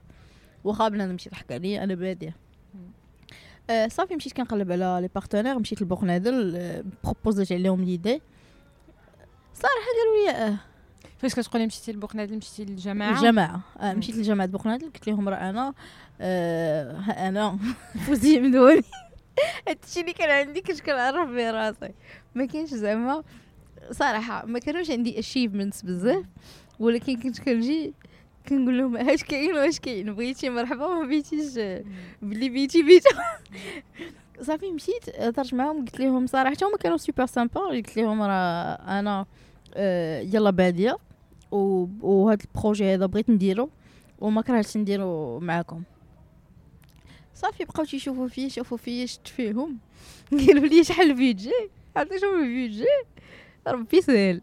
[0.65, 2.37] واخا بنادم مشي ضحك عليا أنا بادية.
[3.71, 8.23] آه صافي مشيت كنقلب على les partenaires مشيت لبوغنادل آه بروبوزيت عليهم l'idée.
[9.55, 10.59] صراحة قالوا لي آه
[11.19, 15.75] فاش كتقولي مشيتي لبوغنادل مشيتي للجماعه الجماعه آه مشيت لجامعه بوغنادل قلت لهم راه أنا
[16.21, 17.59] آه أنا
[18.07, 18.83] فوزي مدوني
[19.69, 21.93] هادشي اللي كان عندي كنت كنعرف به راسي.
[22.35, 23.23] ما كاينش زعما
[23.91, 26.25] صراحة ما كانوش عندي achievements بزاف
[26.79, 27.95] ولكن كنت كنجي
[28.49, 31.55] كنقول لهم اش كاين واش كاين بغيتي مرحبا ما بغيتيش
[32.23, 33.09] بلي بيتي بيتو.
[34.47, 39.27] صافي مشيت هضرت معاهم قلت لهم صراحة هما كانوا super sympas قلت لهم راه أنا
[39.75, 40.99] آه يلا باديه
[41.51, 43.71] وهذا البروجي هذا بغيت نديرو
[44.19, 45.83] وما كرهتش نديرو معاكم.
[47.35, 49.79] صافي بقاو تيشوفوا فيا شوفوا فيا شت فيهم.
[50.47, 51.53] قالوا لي شحال البيدجي
[51.97, 52.85] عرفتي البيدجي
[53.69, 54.43] ربي سهل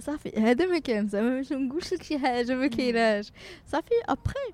[0.00, 3.32] صافي هذا ما كان زعما باش نقولش لك شي حاجة ما كايناش.
[3.66, 4.52] صافي ابخي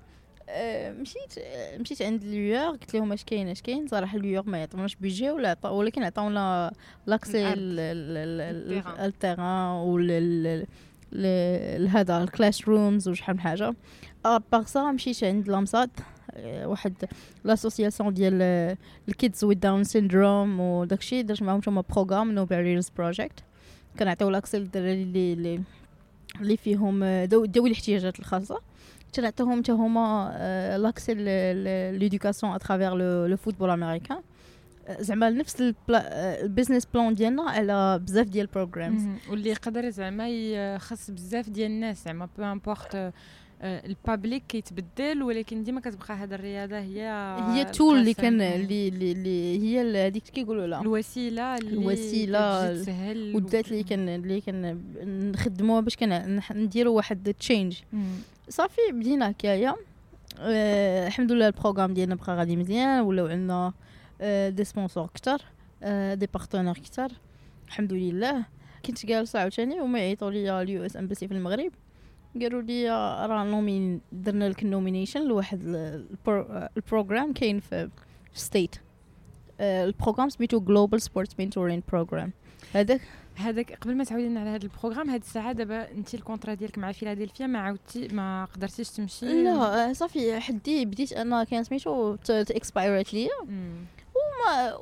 [0.49, 3.87] أه مشيت أه مشيت عند ليور قلت لهم اش كاين اش كاين.
[3.87, 6.73] صراحة ليور ما يعطوناش بيجي ولا عطا ولكن عطاونا
[7.07, 7.53] l'accès
[9.05, 10.65] ال terrain.
[11.15, 13.73] ولا هذا ال classrooms وشحال من حاجة.
[14.25, 15.89] à part ça مشيت عند لامصاد
[16.45, 16.93] واحد
[17.43, 18.41] l'association ديال
[19.09, 23.39] ال kids with Down syndrome وداكشي درت معاهم هما program No Barriers Project
[23.99, 25.61] كنعطيو l'accès للدراري اللي
[26.41, 28.59] اللي فيهم ذوي الاحتياجات الخاصة.
[29.13, 31.13] تنعطيهم حتى هما l'accès
[31.91, 32.95] l'éducation à travers
[33.27, 34.21] le football américain
[34.99, 41.11] زعما نفس ال business plan ديالنا على بزاف ديال ال programs واللي يقدر زعما يخص
[41.11, 43.13] بزاف ديال الناس زعما peu importe
[43.63, 47.07] ال public كيتبدل ولكن ديما كتبقى هذه الرياضة هي
[47.53, 50.81] هي tool اللي كان اللي اللي هي هذيك كيقولوا لها.
[50.81, 54.81] الوسيلة اللي الوسيلة تسهل ودات اللي كان اللي كان
[55.31, 57.77] نخدموها باش كان نديروا واحد change
[58.49, 59.75] صافي بدينا هكايا.
[60.39, 63.73] أه الحمد لله ال program ديالنا بقى غادي مزيان ولاو عندنا
[64.49, 65.41] des sponsors كتر
[65.83, 67.11] أه des partenaires كتر
[67.67, 68.45] الحمد لله.
[68.85, 71.71] كنت جالسة عاوتاني وما يعيطوا لي ال US Embassy في المغرب.
[72.41, 72.89] قالوا لي
[73.25, 75.59] راه نومين درنا لك ال nomination لواحد
[76.77, 77.89] ال program كاين في
[78.33, 78.75] States
[79.59, 82.31] ال program سميتو Global Sports Mentoring Program
[82.73, 83.01] هذاك؟
[83.35, 86.77] هذاك قبل ما تعاودي على هذا ال program هذه الساعة دابا انت ال contrat ديالك
[86.77, 93.13] مع فيلادلفيا ما عاودتي ما قدرتيش تمشي؟ لا صافي حدي بديت أنا كان سميتو اكسبايرات
[93.13, 93.29] ليا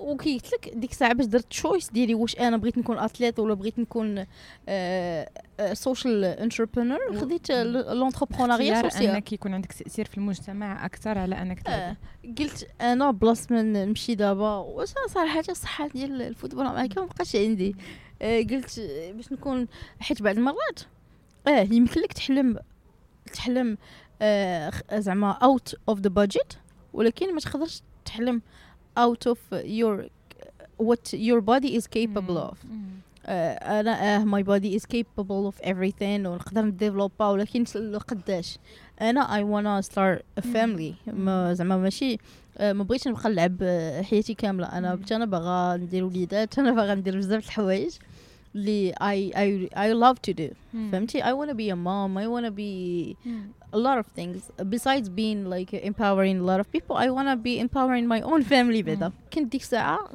[0.10, 3.80] قلت لك ديك الساعة باش درت choice ديالي واش أنا بغيت نكون athlete ولا بغيت
[3.80, 4.26] نكون
[5.74, 11.97] social entrepreneur خديت l'entrepreneuriat social أنك يكون عندك تاثير في المجتمع أكثر على أنك آه.
[12.39, 14.56] قلت أنا بلاص من نمشي دابا.
[14.56, 17.76] واش صراحة الصحه ديال الفوتبول الأمريكي ما بقاش عندي.
[18.21, 18.80] آه قلت
[19.15, 19.67] باش نكون
[20.00, 20.80] حيت بعض المرات
[21.47, 22.60] آه يمكن لك تحلم
[23.34, 23.78] تحلم
[24.21, 26.54] آه زعما out of the budget
[26.93, 28.41] ولكن ما تقدرش تحلم
[28.98, 30.06] out of your
[30.78, 32.58] what your body is capable of.
[33.26, 37.64] uh, أنا uh, my body is capable of everything ونقدر نديفلوبا ولكن
[38.08, 38.58] قداش؟
[39.02, 41.14] أنا I wanna start a family.
[41.14, 42.18] ما زعما ماشي
[42.60, 43.58] ما بغيتش نبقى نلعب
[44.10, 44.66] حياتي كاملة.
[44.78, 47.92] أنا أنا باغا ندير وليدات أنا باغا ندير بزاف الحوايج
[48.56, 50.54] اللي I I I love to do.
[50.92, 53.16] فهمتي؟ I wanna be a mom I wanna be
[53.74, 54.40] a lot of things.
[54.76, 58.82] Besides being like empowering a lot of people I wanna be empowering my own family
[58.84, 60.10] بعدا كنت ديك الساعة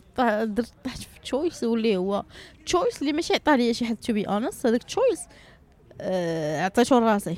[0.44, 2.24] درت طحت في تشويس واللي هو
[2.66, 4.66] تشويس اللي ماشي عطاه ليا شي حد to be honest.
[4.66, 5.20] هذاك choice
[6.64, 7.36] عطيته لراسي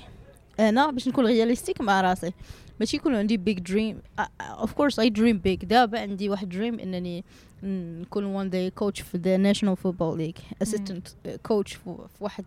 [0.60, 2.32] أنا باش نكون realistic مع راسي
[2.80, 4.02] ماشي يكون عندي big dream
[4.40, 7.24] of course I dream big دابا عندي واحد دريم انني
[7.62, 11.08] نكون one day coach في the National Football League assistant
[11.42, 12.44] coach في واحد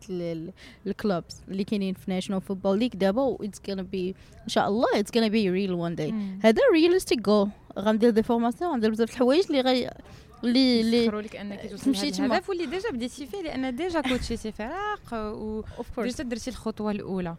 [0.87, 4.87] ال clubs اللي كاينين في National Football League دابا it's gonna be إن شاء الله
[4.95, 9.11] it's gonna be real one day هذا realistic goal غندير fr: des formations غندير بزاف
[9.11, 9.91] الحوايج اللي غي
[10.43, 15.63] اللي اللي لك أنك توصلي الهدف واللي déjà بديتي فيه لأن ديجا coachيتي فرق و
[15.97, 17.35] déjà درتي الخطوة الأولى.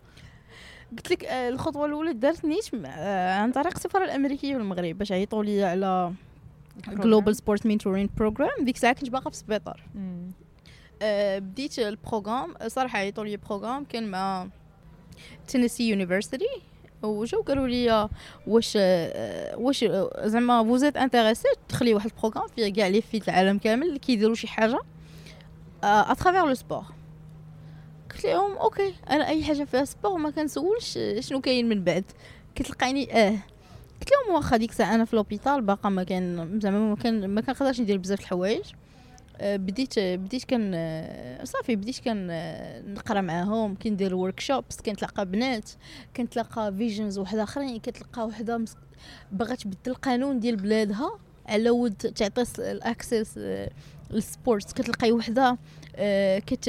[0.90, 5.12] قلت لك آه، الخطوة الأولى دارت نيت آه، عن طريق السفارة الأمريكية في المغرب باش
[5.12, 6.12] عيطوا لي على
[6.88, 9.82] Global Sports Mentoring Program ديك الساعة كنت باقا في السبيطار.
[11.02, 14.48] آه، بديت ال program صراحة عيطوا لي program كان مع
[15.48, 16.48] Tennessee University
[17.02, 18.08] وجاو قالوا لي
[18.46, 18.76] واش
[19.56, 19.84] واش
[20.24, 24.34] زعما فوزيت intéressée تدخلي واحد ال programme فيه كاع les filles العالم كامل اللي كيديروا
[24.34, 24.78] شي حاجة
[25.84, 26.84] à travers le sport
[28.10, 32.04] قلت لهم okay أنا أي حاجة فيها sport ما كنسولش شنو كاين من بعد.
[32.54, 33.38] كتلقاني آه
[34.02, 37.40] قلت لهم واخا ديك الساعة أنا في l'hôpital باقا ما كان زعما ما كان ما
[37.40, 38.62] كنقدرش ندير بزاف الحوايج.
[39.36, 45.70] آه، بديت بديت كان آه، صافي بديت كان آه، نقرا معاهم كندير workshops كنتلاقى بنات
[46.16, 48.64] كنتلاقى visions واحد آخرين كتلقى وحدة
[49.32, 53.38] باغا تبدل القانون ديال بلادها على ود تعطي ال access
[54.10, 55.58] لل sport كتلقاي وحدة
[56.46, 56.68] كت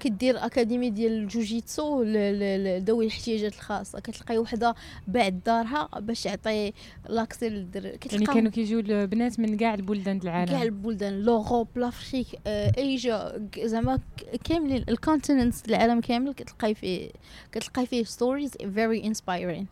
[0.00, 4.00] كدير academy ديال الجوجيتسو لذوي الاحتياجات الخاصة.
[4.00, 4.74] كتلقاي وحدة
[5.08, 6.72] بعد دارها باش تعطي
[7.08, 10.50] l'accès للدر يعني كانوا كيجيو البنات من كاع البلدان العالم.
[10.50, 11.22] كاع البلدان.
[11.22, 13.98] l'Europe l'Afrique آه ايجا زعما
[14.44, 14.84] كاملين.
[14.88, 17.10] ال continents العالم كامل كتلقاي فيه
[17.52, 19.66] كتلقاي فيه stories very inspiring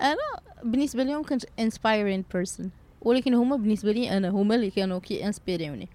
[0.00, 0.16] أنا
[0.64, 2.70] بالنسبة لهم كنت inspiring person
[3.02, 5.88] ولكن هما بالنسبة لي أنا هما اللي كانوا كي inspireيوني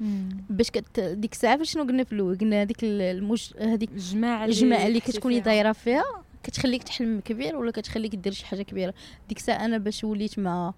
[0.50, 3.50] باش كت ديك الساعة شنو قلنا في الأول قلنا هذيك المج...
[3.60, 6.04] هذيك الجماعة الجماعة اللي كتكوني دايره فيها.
[6.44, 8.94] كتخليك تحلم كبير ولا كتخليك دير شي حاجة كبيرة.
[9.30, 10.74] ديك الساعة أنا باش وليت مع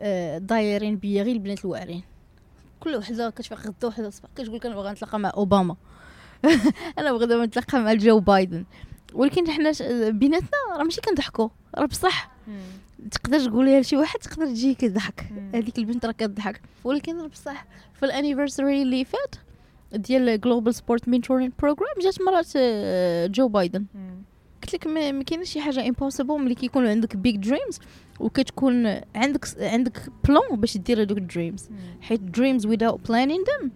[0.00, 2.02] آه، دايرين بيا غير البنات الواعرين.
[2.80, 4.30] كل وحدة كتفيق غدا وحدة الصباح.
[4.36, 5.76] كتقول لك أنا باغا نتلاقى مع أوباما.
[6.98, 8.64] أنا باغا نتلاقى مع جو بايدن.
[9.14, 9.72] ولكن حنا
[10.10, 12.30] بيناتنا راه ماشي كنضحكوا راه بصح.
[13.10, 15.32] تقدر تقوليها لشي واحد تقدر تجي كضحك.
[15.54, 16.60] هذيك البنت راه كضحك.
[16.84, 19.34] ولكن بصح في ال anniversary اللي فات
[19.94, 23.84] ديال Global Sports Mentoring Program جات مراة آه، جو بايدن
[24.62, 27.80] قلت لك ما كاينش شي حاجة impossible ملي كيكون عندك big dreams
[28.20, 31.68] وكتكون عندك عندك plan باش دير هذوك ال dreams
[32.00, 33.68] حيت dreams without planning them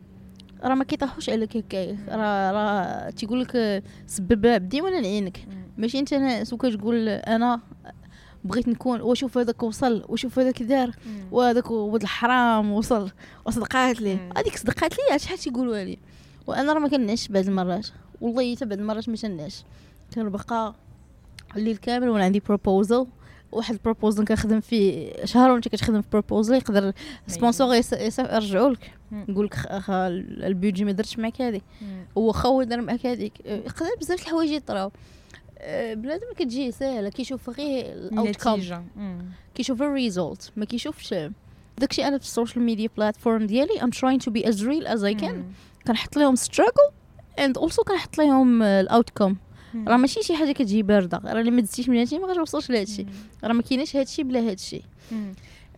[0.64, 5.38] راه ما كيطيحوش عليك هكايا راه راه تيقول لك سبب بدي وأنا نعينك
[5.78, 7.60] ماشي انت ناس وكتقول أنا
[8.44, 10.90] بغيت نكون وشوف هذاك وصل وشوف هذاك دار
[11.32, 13.10] وهذاك ولد الحرام وصل
[13.46, 15.98] وصدقات ليه هذيك صدقات ليه شحال تيقولوا لي.
[16.46, 17.86] وأنا راه ما كنعش بعض المرات.
[18.20, 19.64] والله حتى بعض المرات ما كنعش
[20.14, 20.74] كنبقى
[21.56, 23.06] الليل كامل وأنا عندي بروبوزل
[23.52, 26.92] واحد البروبوزل كنخدم فيه شهر وانت كتخدم في بروبوزل يقدر
[27.26, 27.74] sponsor
[28.18, 28.92] يرجعوا لك.
[29.28, 29.56] يقول لك
[30.44, 31.60] ال PG ما درتش معك هذه
[32.14, 34.92] واخا هو دار معك هذيك يقدر بزاف الحوايج يطراو.
[35.94, 38.60] بنادم كتجي ساهلة كيشوف غير ال outcome
[39.54, 41.14] كيشوف ال result ما كيشوفش.
[41.78, 45.04] داكشي أنا في ال social media platform ديالي I'm trying to be as real as
[45.04, 45.44] I can
[45.86, 46.90] كنحط لهم struggle
[47.38, 49.36] and also كنحط لهم ال outcome
[49.86, 51.20] راه ماشي شي حاجة كتجي باردة.
[51.24, 53.06] راه اللي ما دزتيش من هادشي ما غتوصلش لهادشي.
[53.44, 54.82] راه ما كايناش هادشي بلا هادشي.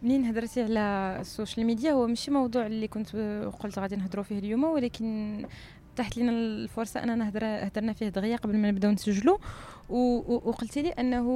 [0.03, 3.17] منين هضرتي على ال social media هو ماشي موضوع اللي كنت
[3.61, 5.47] قلت غادي نهضروا فيه اليوم ولكن
[6.01, 9.39] تاحت لنا الفرصة أننا هضرنا فيه دغيا قبل ما نبداو نسجلوا.
[9.89, 11.27] وقلتي لي أنه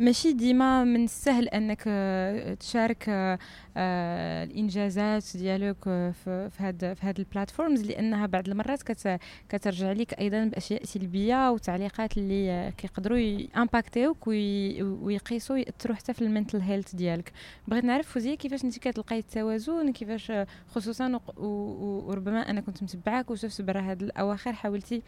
[0.00, 3.38] ماشي ديما من السهل أنك آه، تشارك آه،
[3.76, 8.82] آه، الإنجازات ديالك في هاد في هاد ال platforms لأنها بعض المرات
[9.48, 16.60] كترجع لك أيضا بأشياء سلبية وتعليقات اللي كيقدروا impactيوك ويقيسوا ياثرو حتى في ال mental
[16.60, 17.32] health ديالك.
[17.68, 20.32] بغيت نعرف فوزية كيفاش أنت كتلقاي التوازن كيفاش
[20.68, 25.02] خصوصا وربما أنا كنت متبعاك وشفت برا هاد الأواخر حاولتي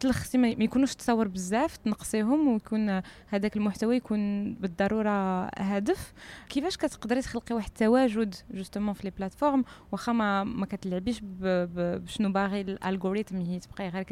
[0.00, 4.25] تنقصي ما يكونوش تصور بزاف تنقصيهم ويكون هذاك المحتوى يكون
[4.60, 6.12] بالضرورة هدف.
[6.48, 12.32] كيفاش كتقدري تخلقي واحد التوازن تواجد justement في les plateformes؟ واخا ما ما كتلعبيش بشنو
[12.32, 14.02] باغي ال algorithm هي تبقاي غير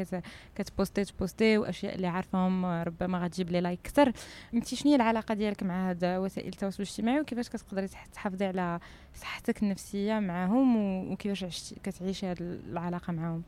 [0.55, 4.13] كتبوستي تبوستي وأشياء اللي عارفهم ربما غتجيب لي likes أكثر.
[4.55, 8.81] انت شنو هي العلاقة ديالك مع هاد وسائل التواصل الاجتماعي؟ وكيفاش كتقدري تحافظي على
[9.15, 10.77] صحتك النفسية معهم
[11.13, 13.43] وكيفاش كتعيشي هاد العلاقة معهم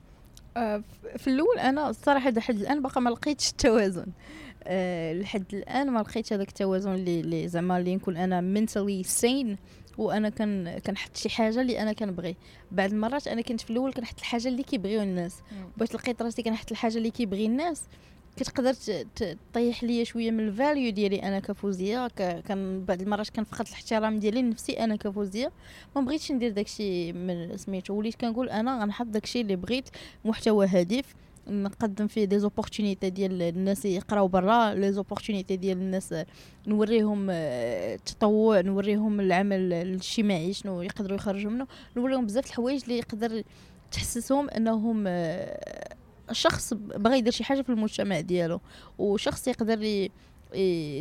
[0.57, 0.83] آه،
[1.17, 4.07] في الأول أنا الصراحة لحد الآن باقا ما لقيتش التوازن.
[4.67, 9.57] أه لحد الآن ما لقيتش هذاك التوازن اللي زعما اللي نكون أنا منتلي سين
[9.99, 12.37] وأنا كان كنحط شي حاجة اللي أنا كنبغي.
[12.73, 15.37] بعض المرات أنا كنت في الأول كنحط الحاجة اللي كيبغيو الناس.
[15.77, 17.83] باش لقيت راسي كنحط الحاجة اللي كيبغي الناس.
[18.37, 18.75] كتقدر
[19.53, 22.09] تطيح ليا شوية من ال value ديالي أنا كفوزية.
[22.17, 25.53] كان بعض المرات كنفقد الاحترام ديالي لنفسي أنا كفوزية.
[25.97, 29.89] ما بغيتش ندير داكشي من سميتو وليت كنقول أنا غنحط داكشي اللي بغيت
[30.25, 31.15] محتوى هادف.
[31.49, 36.15] نقدم فيه des opportunités ديال الناس يقراو برا les opportunités ديال الناس
[36.67, 41.67] نوريهم التطوع نوريهم العمل الاجتماعي شنو يقدروا يخرجوا منه.
[41.97, 43.43] نوريهم بزاف الحوايج اللي يقدر
[43.91, 45.05] تحسسهم أنهم
[46.33, 48.61] شخص بغى يدير شي حاجة في المجتمع ديالو.
[48.99, 50.09] وشخص يقدر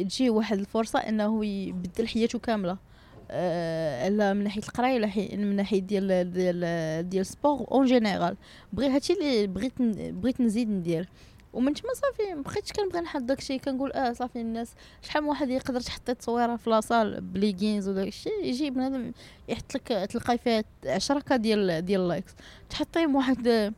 [0.02, 2.72] تجي واحد الفرصة أنه يبدل حياته كاملة.
[2.72, 2.95] آه
[3.30, 5.08] لا من ناحية القراية ولا
[5.38, 8.38] من ناحية ديال ديال ديال sport en général
[8.74, 11.10] بغي هادشي اللي بغيت بغيت نزيد ندير.
[11.54, 13.60] ومن تما صافي مبقيتش كنبغي نحط داكشي.
[13.60, 18.30] كنقول آه صافي الناس شحال من واحد يقدر تحط تصويرة في la salle بليغينز وداكشي؟
[18.44, 19.12] يجي بنادم
[19.50, 22.34] يحط لك تلقاي فيها 10 ديال ديال ال likes
[22.70, 23.74] تحطيهم واحد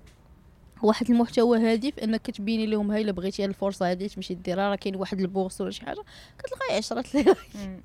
[0.83, 4.95] واحد المحتوى هادف إنك كتبيني لهم هاي إلا بغيتي الفرصة هذه تمشي ديرها راه كاين
[4.95, 6.03] واحد ال bourse ولا شي حاجة.
[6.39, 7.79] كتلقاي 10 like آه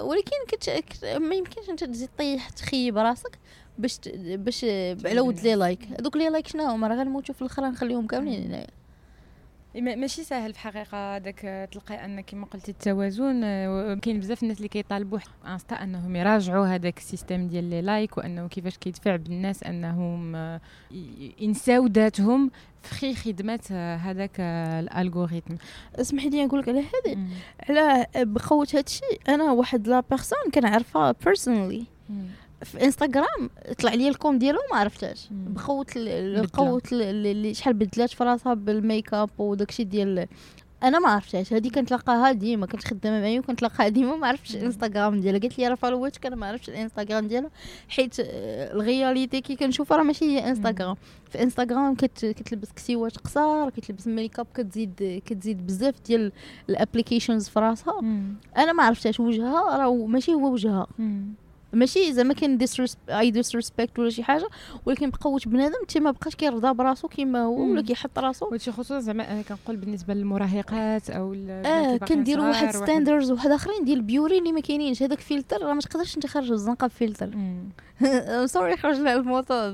[0.00, 1.04] ولكن كت...
[1.04, 3.38] ما يمكنش أنت تزيد طيح تخيب راسك
[3.78, 4.64] باش باش
[5.04, 5.88] على ود les likes.
[6.00, 8.44] هذوك les likes شنو هما راه غنموتوا في الآخر نخليهم كاملين.
[8.44, 8.77] هنايا
[9.74, 14.68] ماشي ساهل في الحقيقة هذاك تلقى أن كما قلتي التوازن آه، كاين بزاف الناس اللي
[14.68, 20.36] كيطالبوا إنستا أنهم يراجعوا هذاك ال system ديال les likes وأنه كيفاش كيدفع بالناس أنهم
[20.36, 20.60] آه،
[21.40, 22.50] ينساو ذاتهم
[22.82, 25.54] في خدمة آه، هذاك ال algorithm
[25.94, 27.18] اسمح لي نقول لك على هذه.
[27.68, 31.84] على بقوة هذا الشيء أنا واحد la personne كنعرفها personally
[32.62, 38.24] في انستغرام طلع لي ال compte ديالو ما عرفتهاش بخوت القوت اللي شحال بدلات في
[38.24, 40.26] راسها بال make up وداكشي ديال
[40.82, 45.40] أنا ما عرفتهاش هذه كنتلاقاها ديما كنت خدامة معايا وكنتلاقاها ديما ما عرفتش الانستغرام ديالها.
[45.40, 47.50] قالت لي راه فالواتك أنا ما عرفتش الانستغرام ديالها.
[47.88, 50.96] حيت ال réalité كي كنشوفها راه ماشي هي انستغرام
[51.30, 56.32] في انستغرام كت كتلبس كسيوات قصار كتلبس make up كتزيد كتزيد بزاف ديال
[56.68, 58.00] ال applications في راسها.
[58.56, 60.86] أنا ما عرفتهاش وجهها راه ماشي هو وجهها.
[61.72, 62.58] ماشي زعما كاين
[63.10, 64.48] أي disrespect ولا شي حاجة
[64.86, 68.46] ولكن بقوه بنادم انت ما بقاش كيرضى براسو كيما هو ولا كيحط راسو.
[68.46, 73.98] وهادشي خصوصا زعما أنا كنقول بالنسبة للمراهقات أو آه كنديروا واحد standards واحد آخرين ديال
[73.98, 75.02] ال beauty اللي ما كاينينش.
[75.02, 77.30] هذاك فلتر راه ما تقدرش أنت خرج الزنقة ب filter
[78.46, 79.66] sorry خرجنا الموضوع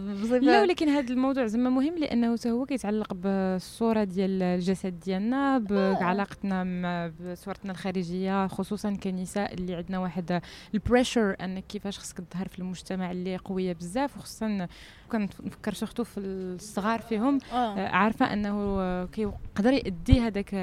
[0.43, 7.13] لا ولكن هذا الموضوع زعما مهم لأنه هو كيتعلق بالصورة ديال الجسد ديالنا بعلاقتنا آه.
[7.33, 10.41] بصورتنا الخارجية خصوصا كنساء اللي عندنا واحد
[10.75, 14.69] ال pressure أنك كيفاش خصك تظهر في المجتمع اللي قوية بزاف وخصوصا
[15.13, 17.39] كنفكر surtout في الصغار فيهم.
[17.53, 17.55] آه.
[17.55, 20.55] آه، عارفة أنه كيقدر يؤدي هذاك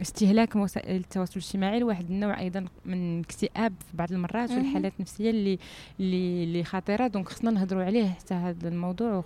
[0.00, 5.58] استهلاك وسائل التواصل الاجتماعي لواحد النوع أيضا من الاكتئاب في بعض المرات والحالات النفسية اللي
[6.00, 7.06] اللي اللي خطيرة.
[7.06, 9.24] donc خصنا نهضروا عليه حتى هذا الموضوع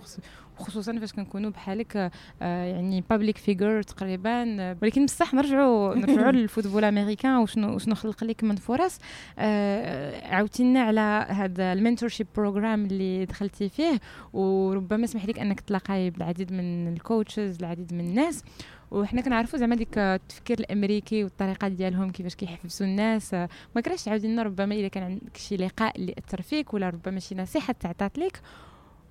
[0.59, 6.46] وخصوصا فاش كنكونوا بحالك آه يعني public figure تقريبا آه ولكن بصح نرجعوا نرجعوا لل
[6.46, 8.99] football الأمريكان وشنو شنو خلق لك من فرص.
[9.39, 13.99] آه عاوتينا على هذا ال mentorship program اللي دخلتي فيه
[14.33, 18.43] وربما سمح لك أنك تلاقاي بالعديد من ال coaches العديد من الناس.
[18.91, 23.33] وحنا كنعرفوا زعما ديك التفكير الأمريكي والطريقة ديالهم كيفاش كيحفزوا الناس.
[23.75, 27.19] ما كرهتش تعاودي لنا ربما اذا كان عندك شي لقاء اللي اثر فيك ولا ربما
[27.19, 28.41] شي نصيحة تعطات لك.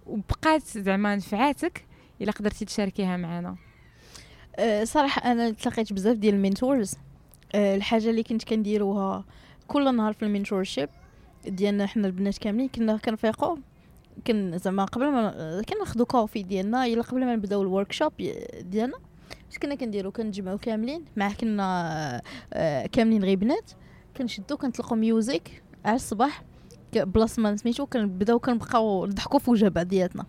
[0.06, 1.86] وبقات زعما نفعاتك
[2.20, 3.56] إلا قدرتي تشاركيها معنا؟
[4.56, 6.94] أه صراحة أنا تلاقيت بزاف ديال ال mentors
[7.54, 9.24] أه الحاجة اللي كنت كنديروها
[9.66, 10.88] كل نهار في ال mentorship
[11.46, 13.56] ديالنا حنا البنات كاملين كنا كنفيقوا
[14.26, 18.12] كن زعما قبل ما كناخذوا coffee ديالنا إلا قبل ما نبداو ال workshop
[18.60, 18.98] ديالنا
[19.52, 23.70] اش كنا كنديرو كنتجمعو كاملين مع كنا آه، كاملين غير بنات
[24.16, 26.42] كنشدو كنطلقو music على الصباح.
[26.98, 30.26] بلاص ما سميتو كنبداو كنبقاو نضحكو في وجه بعضياتنا.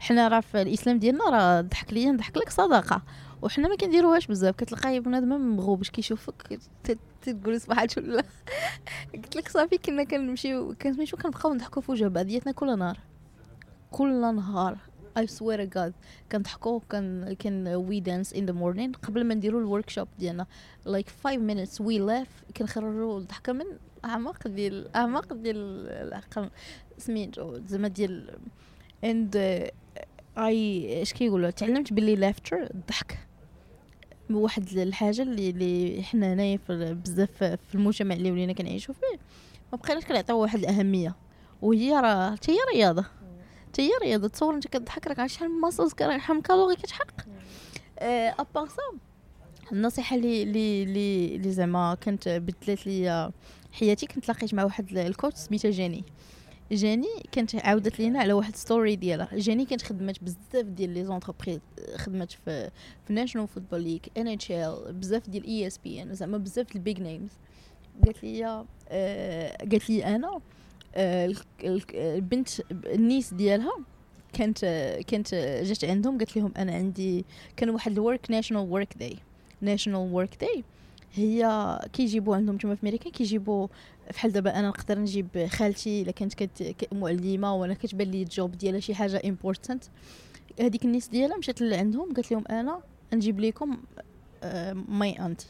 [0.00, 3.02] حنا راه في الإسلام ديالنا راه ضحك ليا نضحك لك صدقه
[3.42, 4.56] وحنا ما كنديروهاش بزاف.
[4.56, 6.58] كتلقاي بنادم مغوب باش كيشوفك
[7.22, 8.24] تقول صباح ولا
[9.14, 12.98] قلت لك صافي كنا كنمشيو كنسميتو كنبقاو نضحكو في وجه بعضياتنا كل نهار.
[13.90, 14.78] كل نهار.
[15.18, 15.92] I swear God
[16.32, 20.46] كنضحكوا كان كان we dance in the morning قبل ما نديروا ال workshop ديالنا.
[20.86, 23.64] like 5 minutes we laugh كنخرجوا الضحكة من
[24.08, 25.56] اعماق ديال الاعماق ديال
[25.88, 26.50] العقل
[26.98, 28.38] سميتو زعما ديال
[29.04, 29.36] and
[30.38, 33.18] I اش كيقولوا؟ تعلمت باللي laughter الضحك
[34.30, 39.18] واحد الحاجة اللي اللي حنا هنايا بزاف في المجتمع اللي ولينا كنعيشوا فيه
[39.72, 41.16] ما بقيناش كنعطيو واحد الأهمية.
[41.62, 43.04] وهي راه هي رياضة.
[43.78, 44.28] هي رياضة.
[44.28, 47.26] تصور أنت كتضحك راك عارف شحال من muscles شحال كالوري كتحرق
[48.40, 48.98] à part ça
[49.72, 53.32] النصيحة اللي اللي اللي زعما كانت بدلت لي
[53.72, 56.04] حياتي كنت لاقيت مع واحد ال coach سميتها جاني.
[56.72, 59.28] جاني كانت عاودت لينا على واحد story ديالها.
[59.36, 61.60] جاني كانت خدمت بزاف ديال les entreprises
[61.96, 62.70] خدمت في
[63.06, 67.30] في National Football League NHL بزاف ديال ESPN زعما بزاف ال big names
[68.04, 70.40] قالت لي آه قالت لي أنا
[70.94, 71.34] آه
[71.94, 73.72] البنت ال niece ديالها
[74.32, 74.58] كانت
[75.06, 77.24] كانت جات عندهم قالت لهم أنا عندي
[77.56, 79.16] كان واحد ال work national work day
[79.60, 80.64] national work day
[81.14, 83.68] هي كيجيبوا عندهم تما في أمريكا كيجيبوا
[84.10, 88.58] بحال دابا أنا نقدر نجيب خالتي إلا كانت كت معلمه وأنا كتبان لي ال job
[88.58, 89.84] ديالها شي حاجة important
[90.60, 92.80] هذيك الناس ديالها مشات عندهم قالت لهم أنا
[93.12, 93.78] نجيب لكم
[94.88, 95.42] my aunt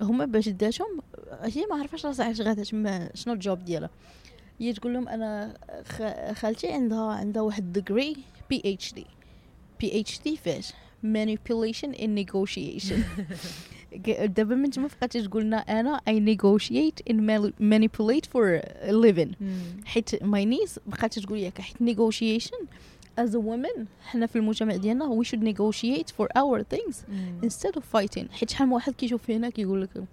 [0.00, 1.00] هما باش داتهم
[1.42, 2.62] هي ما عرفاش راسها علاش غادا
[3.14, 3.90] شنو ال job ديالها.
[4.60, 5.56] هي تقول لهم أنا
[6.32, 8.16] خالتي عندها عندها واحد ديجري
[8.50, 9.06] بي اتش دي
[9.80, 10.72] بي اتش دي فاش.
[11.03, 12.99] manipulation in negotiation
[14.25, 19.29] دابا من تما بقات تقول لنا انا اي نيغوشيت ان manipulate فور living
[19.85, 22.65] حيت ماي نيس بقات تقول لك حيت negotiation
[23.21, 26.95] as a woman حنا في المجتمع ديالنا we should negotiate for our things
[27.45, 30.03] instead of fighting حيت شحال من واحد كيشوف فينا كيقول لك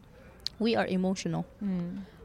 [0.62, 1.43] we are emotional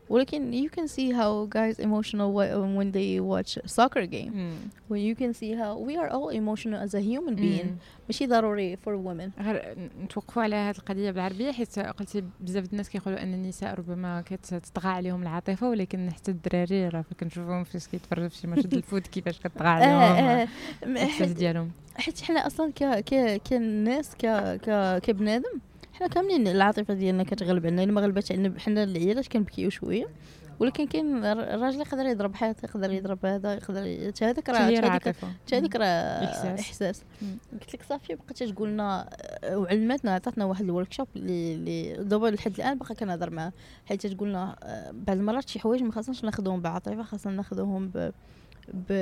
[0.08, 4.32] ولكن you can see how guys emotional when they watch soccer game.
[4.32, 4.70] Mm.
[4.90, 7.68] when you can see how we are all emotional as a human being.
[7.68, 8.08] Mm.
[8.08, 9.42] ماشي ضروري for women.
[9.42, 14.88] غير نتوقفوا على هذه القضية بالعربية حيت قلتي بزاف الناس كيقولوا أن النساء ربما كتطغى
[14.88, 19.68] عليهم العاطفة ولكن حتى الدراري راه كنشوفوهم فاش كيتفرجوا في شي ماتش الفوت كيفاش كتطغى
[19.68, 20.48] عليهم
[20.82, 21.70] الأحساس ديالهم.
[21.96, 24.26] حيت حنا أصلا ك ك كناس ك
[24.64, 25.60] ك كبنادم
[25.94, 30.06] حنا كاملين العاطفة ديالنا كتغلب إلا ما غلبتش عنا حنا العيالات كنبكيو شوية.
[30.60, 34.58] ولكن كاين الراجل يقدر يضرب حياته يقدر يضرب هذا يقدر هذاك راه
[35.52, 36.24] هذاك راه
[36.60, 37.02] إحساس.
[37.52, 39.10] قلت لك صافي بقات تقول لنا
[39.52, 43.52] وعلمتنا عطاتنا واحد ال workshop اللي دابا لحد الآن باقا كنهضر معاه.
[43.86, 44.56] حيت تقول لنا
[44.92, 47.92] بعض المرات شي حوايج ما خاصناش ناخذوهم بعاطفة خاصنا ناخذوهم
[48.72, 48.92] ب.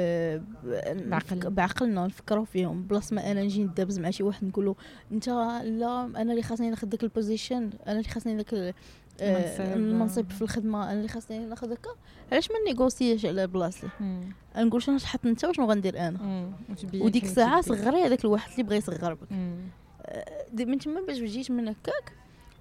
[1.10, 1.50] بعقل.
[1.50, 2.82] بعقلنا نفكروا فيهم.
[2.82, 4.76] بلاص ما أنا نجي ندابز مع شي واحد نقول له
[5.12, 8.74] أنت لا أنا اللي خاصني ناخذ داك ال position أنا اللي خاصني داك
[9.20, 10.30] المنصب.
[10.30, 11.90] في الخدمة أنا اللي خاصني ناخذ هكا.
[12.32, 13.88] علاش ما négociاش على بلاصتي؟
[14.56, 16.48] نقول شنو تحط أنت وشنو غندير أنا؟
[16.94, 19.32] وديك الساعة صغري هذاك الواحد اللي بغى يصغر بك
[20.66, 22.12] من تما باش جيت من هكاك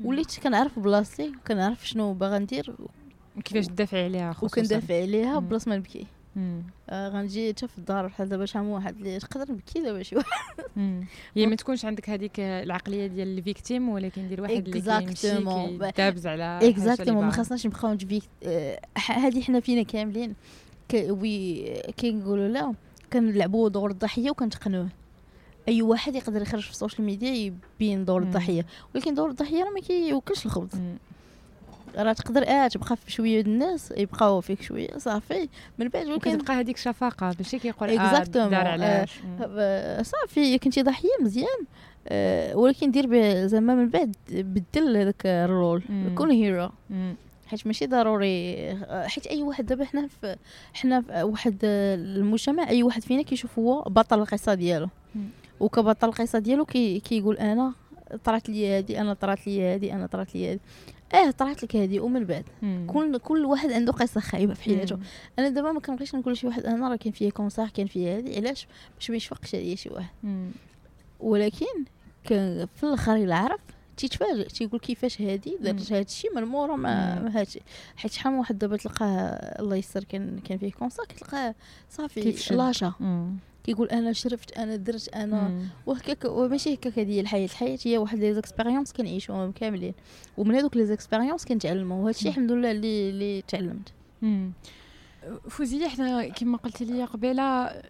[0.04, 2.76] وليت كنعرف بلاصتي وكنعرف شنو باغا ندير.
[3.44, 4.62] كيفاش تدافع عليها خصوصا.
[4.62, 6.08] وكندافع عليها بلاصة ما نبكي.
[6.38, 10.16] آه غنجي حتى في الدار بحال دابا شحال من واحد اللي تقدر نبكي دابا شي
[10.16, 10.30] واحد
[11.36, 16.28] هي ما تكونش عندك هذيك العقلية ديال ال victime ولكن دير واحد اللي كيمشي كيدابز
[16.28, 18.24] على exactement ما خصناش نبقاو نجبيك
[19.08, 20.36] هذه حنا فينا كاملين.
[20.94, 21.66] oui
[22.00, 22.74] كنقولوا لا
[23.14, 24.88] كنلعبوا دور الضحية وكنتقنوه.
[25.68, 28.66] أي واحد يقدر يخرج في ال social media يبين دور الضحية.
[28.96, 30.82] ولكن دور الضحية راه ما كيوكلش الخبز.
[31.98, 35.50] راه تقدر آه تبقى في شوية الناس يبقاو فيك شوية صافي.
[35.80, 41.10] من بعد ولكن تبقى هذيك شفقه ماشي كيقول آه دار علاش؟ آه صافي كنتي ضحية
[41.22, 41.66] مزيان.
[42.08, 45.84] آه ولكن دير زعما من بعد بدل هذاك ال rôle
[46.16, 46.70] كون هيرو.
[47.48, 48.56] حيت ماشي ضروري
[48.92, 50.36] حيت أي واحد دابا حنا في
[50.74, 54.90] حنا في واحد المجتمع أي واحد فينا كيشوف هو بطل القصة ديالو.
[55.60, 57.74] وكبطل القصة ديالو كي كيقول أنا
[58.24, 60.60] طرات لي هذه أنا طرات لي هذه أنا طرات لي هذه
[61.14, 62.46] آه طلعت لك هذه ومن بعد.
[62.88, 64.98] كل كل واحد عنده قصة خايبة في حياته.
[65.40, 68.36] أنا دابا ما كنبغيش نقول شي واحد أنا راه كان فيا كونسار كان فيا هذه
[68.36, 70.14] علاش؟ باش ما يشفقش عليا شي واحد.
[71.20, 71.86] ولكن
[72.26, 73.60] في الآخر إلا عرف
[73.98, 77.62] تيتفاجئ تيقول كيفاش هادي دارت هاد الشيء من مورا ما هادشي
[77.96, 79.08] حيت شحال من واحد دابا تلقاه
[79.60, 81.56] الله يسر كان كان فيه cancer كتلقاه
[81.90, 82.22] صافي
[82.58, 82.94] لاشا
[83.64, 87.46] كيقول أنا شرفت أنا درت أنا وهكاك وماشي هكاك هذه هي الحياة.
[87.46, 89.94] الحياة هي واحد les expériences كنعيشوهم كاملين.
[90.38, 93.94] ومن هذوك les expériences كنتعلموا وهذا الشيء الحمد لله اللي اللي تعلمت.
[95.50, 97.82] فوزيه حنا كما قلت لي قبيلة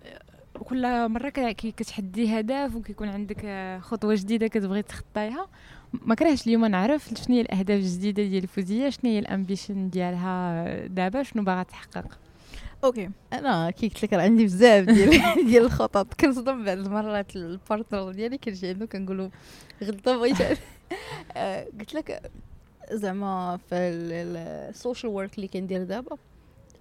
[0.54, 3.46] كل مرة كتحدي هدف وكيكون عندك
[3.82, 5.48] خطوة جديدة كتبغي تخطيها.
[5.94, 10.88] ما كرهش اليوم نعرف شنو هي الأهداف الجديدة ديال فوزيه شنو هي ال ambition ديالها
[10.88, 12.20] دابا شنو باغا تحقق.
[12.84, 13.10] Okay.
[13.34, 15.10] أنا كي قلت لك راه عندي بزاف ديال
[15.50, 16.14] ديال الخطط.
[16.14, 19.30] كنصدم بعض المرات ال partner ديالي كنجي عنده كنقولوا
[19.84, 20.38] غدا بغيت
[21.38, 22.32] آه، قلت لك
[22.92, 26.18] زعما في ال social work اللي كندير دابا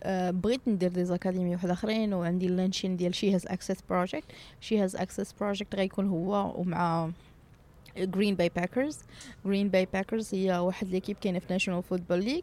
[0.02, 4.26] آه، بغيت ندير des académies واحد أخرين وعندي ال launching ديال She Has Access project
[4.60, 7.10] She Has Access project غيكون هو ومع
[7.98, 8.98] Green Bay Packers
[9.46, 12.42] Green Bay Packers هي واحد l'équipe كاينة في National Football League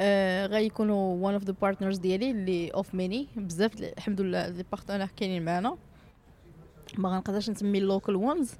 [0.00, 5.08] آه غيكونوا one of the partners ديالي اللي of many بزاف الحمد لله les partners
[5.16, 5.76] كاينين معنا
[6.98, 8.52] ما غنقدرش نسمي ال local ones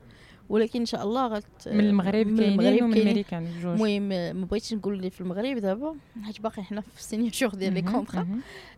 [0.49, 2.99] ولكن إن شاء الله غت من المغرب كاينين ومن كاينين.
[2.99, 3.64] المريكان بجوج.
[3.66, 7.72] المهم ما بغيتش نقول لي في المغرب دابا حيت باقي حنا في ال signature ديال
[7.75, 8.29] les contrats.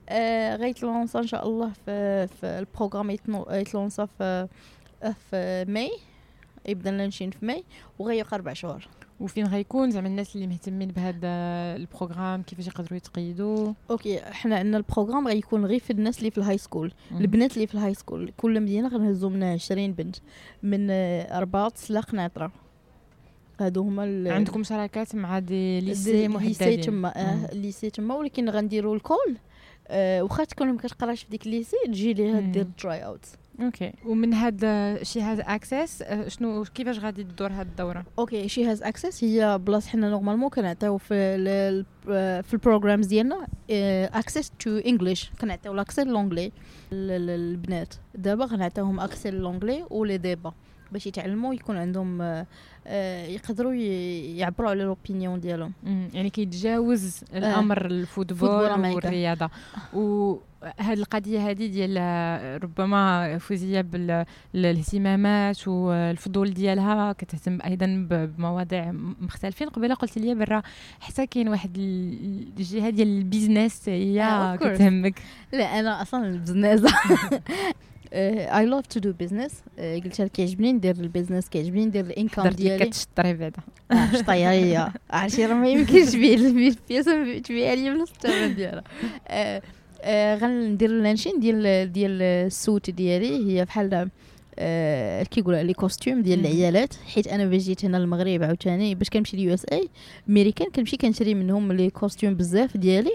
[0.08, 3.10] آه غيت lancا إن شاء الله في, في ال programme
[3.50, 4.48] يت lancا في
[5.30, 5.90] في ماي
[6.68, 7.64] يبدأ launching في ماي
[7.98, 8.88] وغيوقع أربع شهور
[9.20, 11.28] وفين غيكون؟ زعما الناس اللي مهتمين بهذا
[11.76, 16.58] البروغرام كيفاش يقدروا يتقيدوا؟ أوكي حنا عندنا البروغرام غيكون غير في الناس اللي في الهاي
[16.58, 16.92] سكول.
[17.12, 20.16] البنات اللي في الهاي سكول كل مدينة غنهزو منها 20 بنت.
[20.62, 20.90] من
[21.40, 22.52] رباط سلاق ناطره
[23.60, 27.12] هادو هما ال- عندكم شراكات مع des lycées lycées محددين؟ تما.
[27.16, 29.36] آه lycée تما ولكن غنديروا ال call.
[29.88, 32.40] آه واخا تكون ما كتقراش في ديك ال lycée تجي ليها.
[32.40, 33.26] دير try out
[33.60, 38.82] okay ومن هذا شي هذا access شنو كيفاش غادي تدور هذه الدورة؟ okay She Has
[38.82, 41.48] Access هي plus حنا normalement كنعطيو في ال-
[42.08, 46.52] ال- في ال programs ديالنا access to English كنعطيو l'accès l'anglais
[46.92, 47.94] للبنات.
[48.14, 50.52] دابا غنعطيوهم accès l'anglais و les débats.
[50.96, 52.46] باش يتعلموا يكون عندهم آه،
[52.86, 55.72] آه، يقدروا يعبروا على l'opinion ديالهم.
[56.14, 58.94] يعني كيتجاوز الأمر الفوتبول الفوتبول.
[58.94, 59.50] والرياضة
[59.92, 63.80] وهذه القضية هذه ديال آه، ربما فوزية
[64.54, 70.62] بالاهتمامات والفضول ديالها كتهتم أيضا بمواضيع مختلفين قبيلة قلت لي برا
[71.00, 74.56] حتى كاين واحد ال- الجهة ديال ال business هي آه،.
[74.56, 75.22] كتهمك
[75.52, 76.88] لا أنا أصلا ال businessة
[78.12, 83.34] اي لاف تو دو بزنس قلت لك كيعجبني ندير البيزنس كيعجبني ندير الانكم ديالي كتشطري
[83.34, 83.62] بعدا
[84.14, 89.62] شطيه هي عرفتي راه ما يمكنش تبيع البياسه تبيع لي بنفس الثمن ديالها
[90.36, 94.08] غندير لانشين ديال ديال السوت ديالي هي بحال
[94.58, 96.40] آه كيقولوا لي كوستيوم ديال.
[96.40, 99.88] العيالات حيت أنا باش جيت هنا المغرب عاوتاني باش كنمشي ليو اس اي
[100.28, 103.12] ميريكان كنمشي كنشري منهم لي كوستيوم بزاف ديالي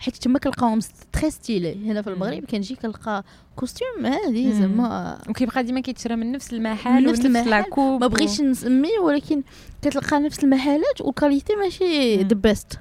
[0.00, 0.78] حيت تما كنلقاهم
[1.12, 2.10] très stylés هنا في.
[2.10, 3.24] المغرب كنجي كنلقى
[3.56, 4.60] costume هادي مم.
[4.60, 7.50] زعما وكيبقى ديما كيتشرى من نفس المحل نفس المحل.
[7.50, 9.42] la coupe ما بغيتش نسمي ولكن
[9.82, 12.16] كتلقى نفس المحلات وال quality ماشي.
[12.16, 12.78] the best.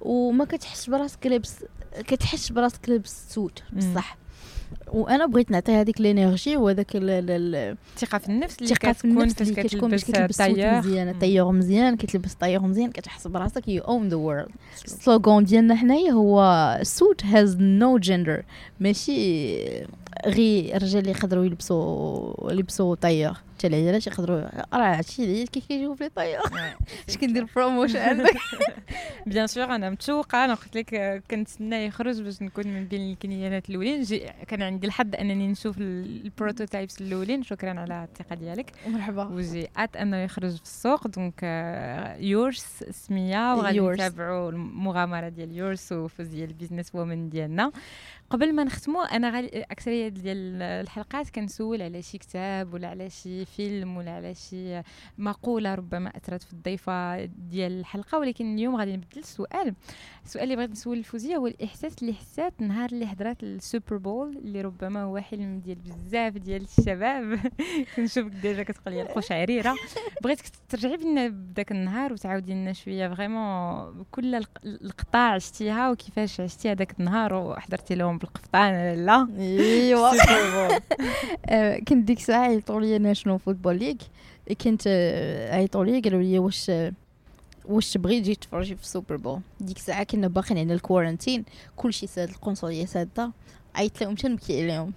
[0.00, 1.54] وما كتحسش براسك لابس
[2.06, 3.62] كتحس براسك لابس suit.
[3.72, 4.16] بصح
[4.92, 9.10] وأنا بغيت نعطي هذيك ال energy وهذاك ال- ال- ال- الثقة في النفس اللي كتكون
[9.90, 11.18] النفس فاش كتلبس tailleur مزيان مم.
[11.20, 14.48] tailleur مزيان كتلبس tailleur مزيان كتحس براسك you own the world
[14.84, 18.42] ال slogan ديالنا حنايا هو suit has no gender
[18.80, 19.64] ماشي
[20.26, 24.40] غير الرجال اللي يقدروا يلبسوا يلبسوا tailleur حتى العيالات يقدروا
[24.74, 26.42] راه هادشي اللي كيف كيجيو في les tailleurs
[27.08, 28.34] اش كندير promotion عندك؟
[29.26, 33.19] bien sûr أنا متشوقه أنا قلت لك آه، كنتسنى يخرج باش نكون من بين ال
[33.19, 34.04] clientات الأولين.
[34.48, 37.42] كان عندي الحظ أنني نشوف ال- ال prototypes الأولين.
[37.42, 38.72] شكرا على الثقة ديالك.
[38.86, 39.24] مرحبا.
[39.24, 41.08] و j'ai hâte أنه يخرج في السوق.
[41.08, 41.42] donc
[42.20, 43.54] يورس سمية.
[43.54, 43.80] وغادي.
[43.80, 47.72] نتابعوا المغامرة ديال يورس وفوزيه ال business woman ديالنا.
[48.30, 53.96] قبل ما نختموا أنا أكثرية ديال الحلقات كنسول على شي كتاب ولا على شي فيلم
[53.96, 54.82] ولا على شي
[55.18, 59.74] مقولة ربما أثرت في الضيفة ديال الحلقة ولكن اليوم غادي نبدل السؤال.
[60.24, 64.36] السؤال اللي بغيت نسول الفوزية هو الإحساس اللي حسات نهار اللي حضرات ال Super Bowl
[64.36, 67.40] اللي ربما هو حلم ديال بزاف ديال الشباب.
[67.96, 69.74] كنشوفك déjà كتقول لي القشعريرة.
[70.22, 76.70] بغيتك ترجعي بينا بداك النهار وتعاودي لنا شوية vraiment كل الق- القطاع عشتيها وكيفاش عشتي
[76.72, 80.10] هذاك النهار وحضرتي لهم بالقفطان ولا لا؟ إيوا.
[81.46, 83.94] آه، كنت ديك الساعة عيطوا لي National Football League
[84.64, 86.92] كنت آه، عيطوا لي قالوا لي واش آه،
[87.64, 91.44] واش تبغي تجي تفرجي في ال Super Bowl ديك الساعة كنا باقيين على ال quarantine
[91.76, 93.30] كلشي ساد القنصلية سادة.
[93.74, 94.92] عيطت لهم حتى نبكي عليهم؟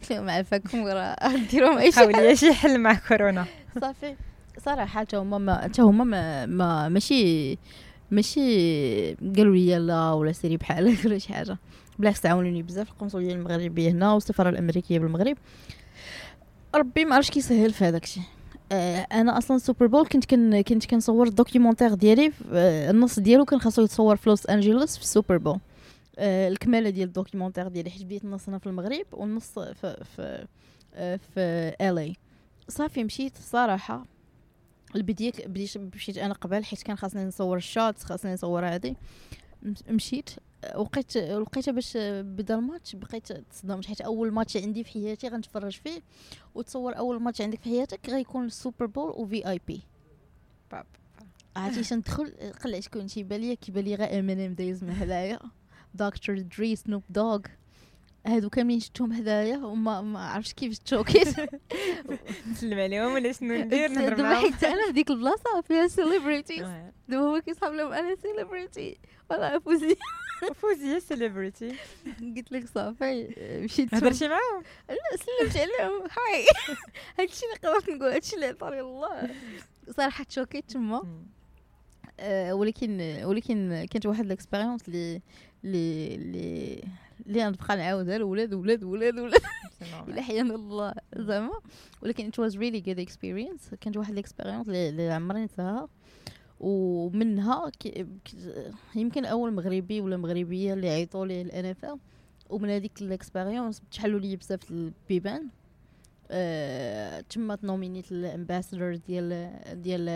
[0.00, 1.16] قلت لهم عافاكم راه
[1.50, 3.46] ديروا أي شي حاولي شي حل مع كورونا.
[3.80, 4.16] صافي.
[4.64, 7.58] صراحة حتى هما ما حتى هما ما, ما ماشي
[8.10, 11.58] ماشي قالوا لي لا ولا سيري بحالك ولا شي حاجة.
[11.98, 15.36] بالعكس عاونوني بزاف القنصليه المغربيه هنا والسفارة الأمريكية بالمغرب.
[16.74, 18.22] ربي ما عرفش كيسهل في هذاك الشيء.
[18.72, 23.18] آه، أنا أصلا Super Bowl كنت كن كنت كنصور ال documentaire ديالي في- آه، النص
[23.18, 25.58] ديالو كان خاصو يتصور في لوس أنجلوس في ال Super Bowl
[26.18, 30.46] آه، الكمالة ديال ال documentaire ديالي حيت بديت النص هنا في المغرب والنص في في
[30.94, 32.16] آه، في ال
[32.68, 34.04] صافي مشيت صراحة.
[34.96, 38.96] البديت بديت مشيت أنا قبل حيت كان خاصني نصور ال shoot خاصني نصور هادي.
[39.88, 40.30] مشيت.
[40.76, 46.02] وقيت لقيتها باش بدا الماتش بقيت تصدمت حيت أول ماتش عندي في حياتي غنتفرج فيه
[46.54, 49.80] وتصور أول ماتش عندك في حياتك غيكون ال Super Bowl و VIP
[50.70, 50.86] باب.
[51.56, 52.32] عرفتي تندخل
[52.64, 55.38] قلع شكون تيبان ليا كيبان لي غير امينيم دايز من هنايا.
[55.94, 56.38] Dr.
[56.38, 57.40] Dre Snoop Dogg.
[58.26, 61.28] هادو كاملين شفتهم هدايا وما ما عرفتش كيف تشوكيت
[62.50, 64.52] نسلم عليهم ولا شنو ندير نهضر دابا معاهم.
[64.52, 66.92] حيت أنا في ديك البلاصه فيها celebrities واه.
[67.08, 68.98] دابا هو كيصحاب لهم أنا celebrity
[69.30, 69.96] ولا فوزي.
[70.62, 71.72] فوزيه celebrity
[72.36, 73.94] قلت لك صافي مشيت.
[73.94, 76.00] هضرتي معاهم؟ لا سلمت عليهم.
[76.02, 76.46] Hi.
[77.18, 79.30] هادشي اللي قدرت نقول هادشي اللي عطاني الله.
[79.96, 81.02] صراحة تشوكيت تما.
[82.20, 85.22] آه، ولكن ولكن كانت واحد ال expérience اللي
[85.64, 86.82] اللي اللي
[87.26, 89.40] اللي غنبقى نعاودها لولاد ولاد ولاد ولاد
[90.08, 91.60] إلى حيانا الله زعما.
[92.02, 93.74] ولكن it was really good experience.
[93.80, 95.88] كانت واحد ال expérience اللي عمرني ننساها.
[96.60, 97.70] ومنها
[98.94, 101.98] يمكن أول مغربي ولا مغربية اللي عيطوا لي ال NFL
[102.50, 105.48] ومن هذيك ال expérience تحلوا لي بزاف البيبان.
[106.30, 109.52] أه تما تنومينيت ال ambassadeur ديال
[109.82, 110.08] ديال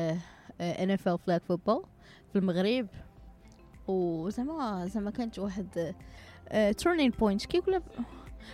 [0.61, 1.85] NFL Flag Football
[2.33, 2.87] في المغرب.
[3.91, 5.95] وزعما زعما كانت واحد
[6.79, 7.83] turning point كيقول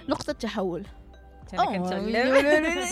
[0.08, 0.86] نقطة تحول.
[1.54, 2.84] أنا أوه، كنتعلم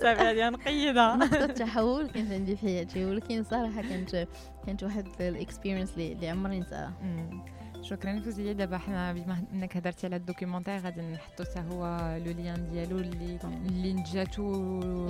[0.00, 2.10] صافي غادي نقيدها نقطة تحول.
[2.10, 4.28] كانت عندي في حياتي؟ ولكن صراحة كانت
[4.66, 6.14] كانت واحد ال experience اللي
[6.48, 7.44] ننساها مم.
[7.90, 8.52] شكرا فوزية.
[8.52, 12.98] دابا حنا بما انك هضرتي على ال documentaire غادي نحطو حتى هو le lien ديالو
[12.98, 14.52] اللي اللي نجاتو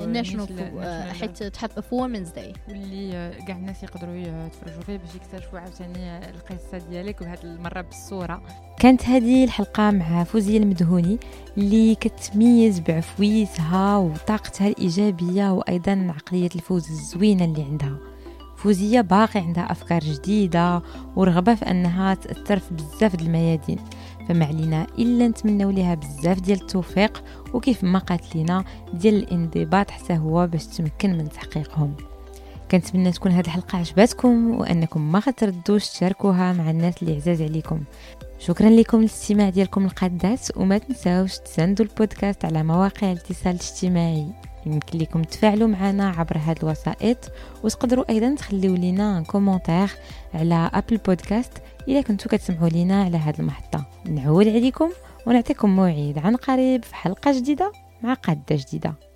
[0.05, 4.15] ال National الناس ل- national حيت تحط في Women's Day واللي آه، كاع الناس يقدروا
[4.15, 8.43] يتفرجوا فيه باش يكتشفوا عاوتاني القصة ديالك وهاد المرة بالصورة.
[8.81, 11.19] كانت هذه الحلقة مع فوزية المدهوني
[11.59, 17.99] اللي كتميز بعفويتها وطاقتها الإيجابية وأيضا عقلية الفوز الزوينة اللي عندها.
[18.59, 20.83] فوزية باقي عندها أفكار جديدة
[21.17, 23.79] ورغبة في أنها تاثر في بزاف د الميادين.
[24.29, 30.17] فما علينا إلا نتمنوا ليها بزاف ديال التوفيق وكيف ما قالت لينا ديال الانضباط حتى
[30.17, 31.95] هو باش تمكن من تحقيقهم.
[32.71, 37.81] كنتمنى تكون هذه الحلقة عجبتكم وأنكم ما غتردوش تشاركوها مع الناس اللي عزاز عليكم.
[38.39, 44.27] شكرا لكم للاستماع ديالكم القادات وما تنساوش تساندوا البودكاست على مواقع الاتصال الاجتماعي.
[44.73, 47.19] يمكن لكم تفاعلوا معنا عبر هذه الوسائط.
[47.65, 49.91] وتقدروا أيضا تخليو لينا commentaire
[50.35, 51.53] على Apple Podcasts
[51.89, 53.85] إذا كنتوا كتسمعوا لينا على هذه المحطة.
[54.05, 54.91] نعول عليكم
[55.27, 59.08] ونعطيكم موعد عن قريب في حلقة جديدة مع قادة جديدة.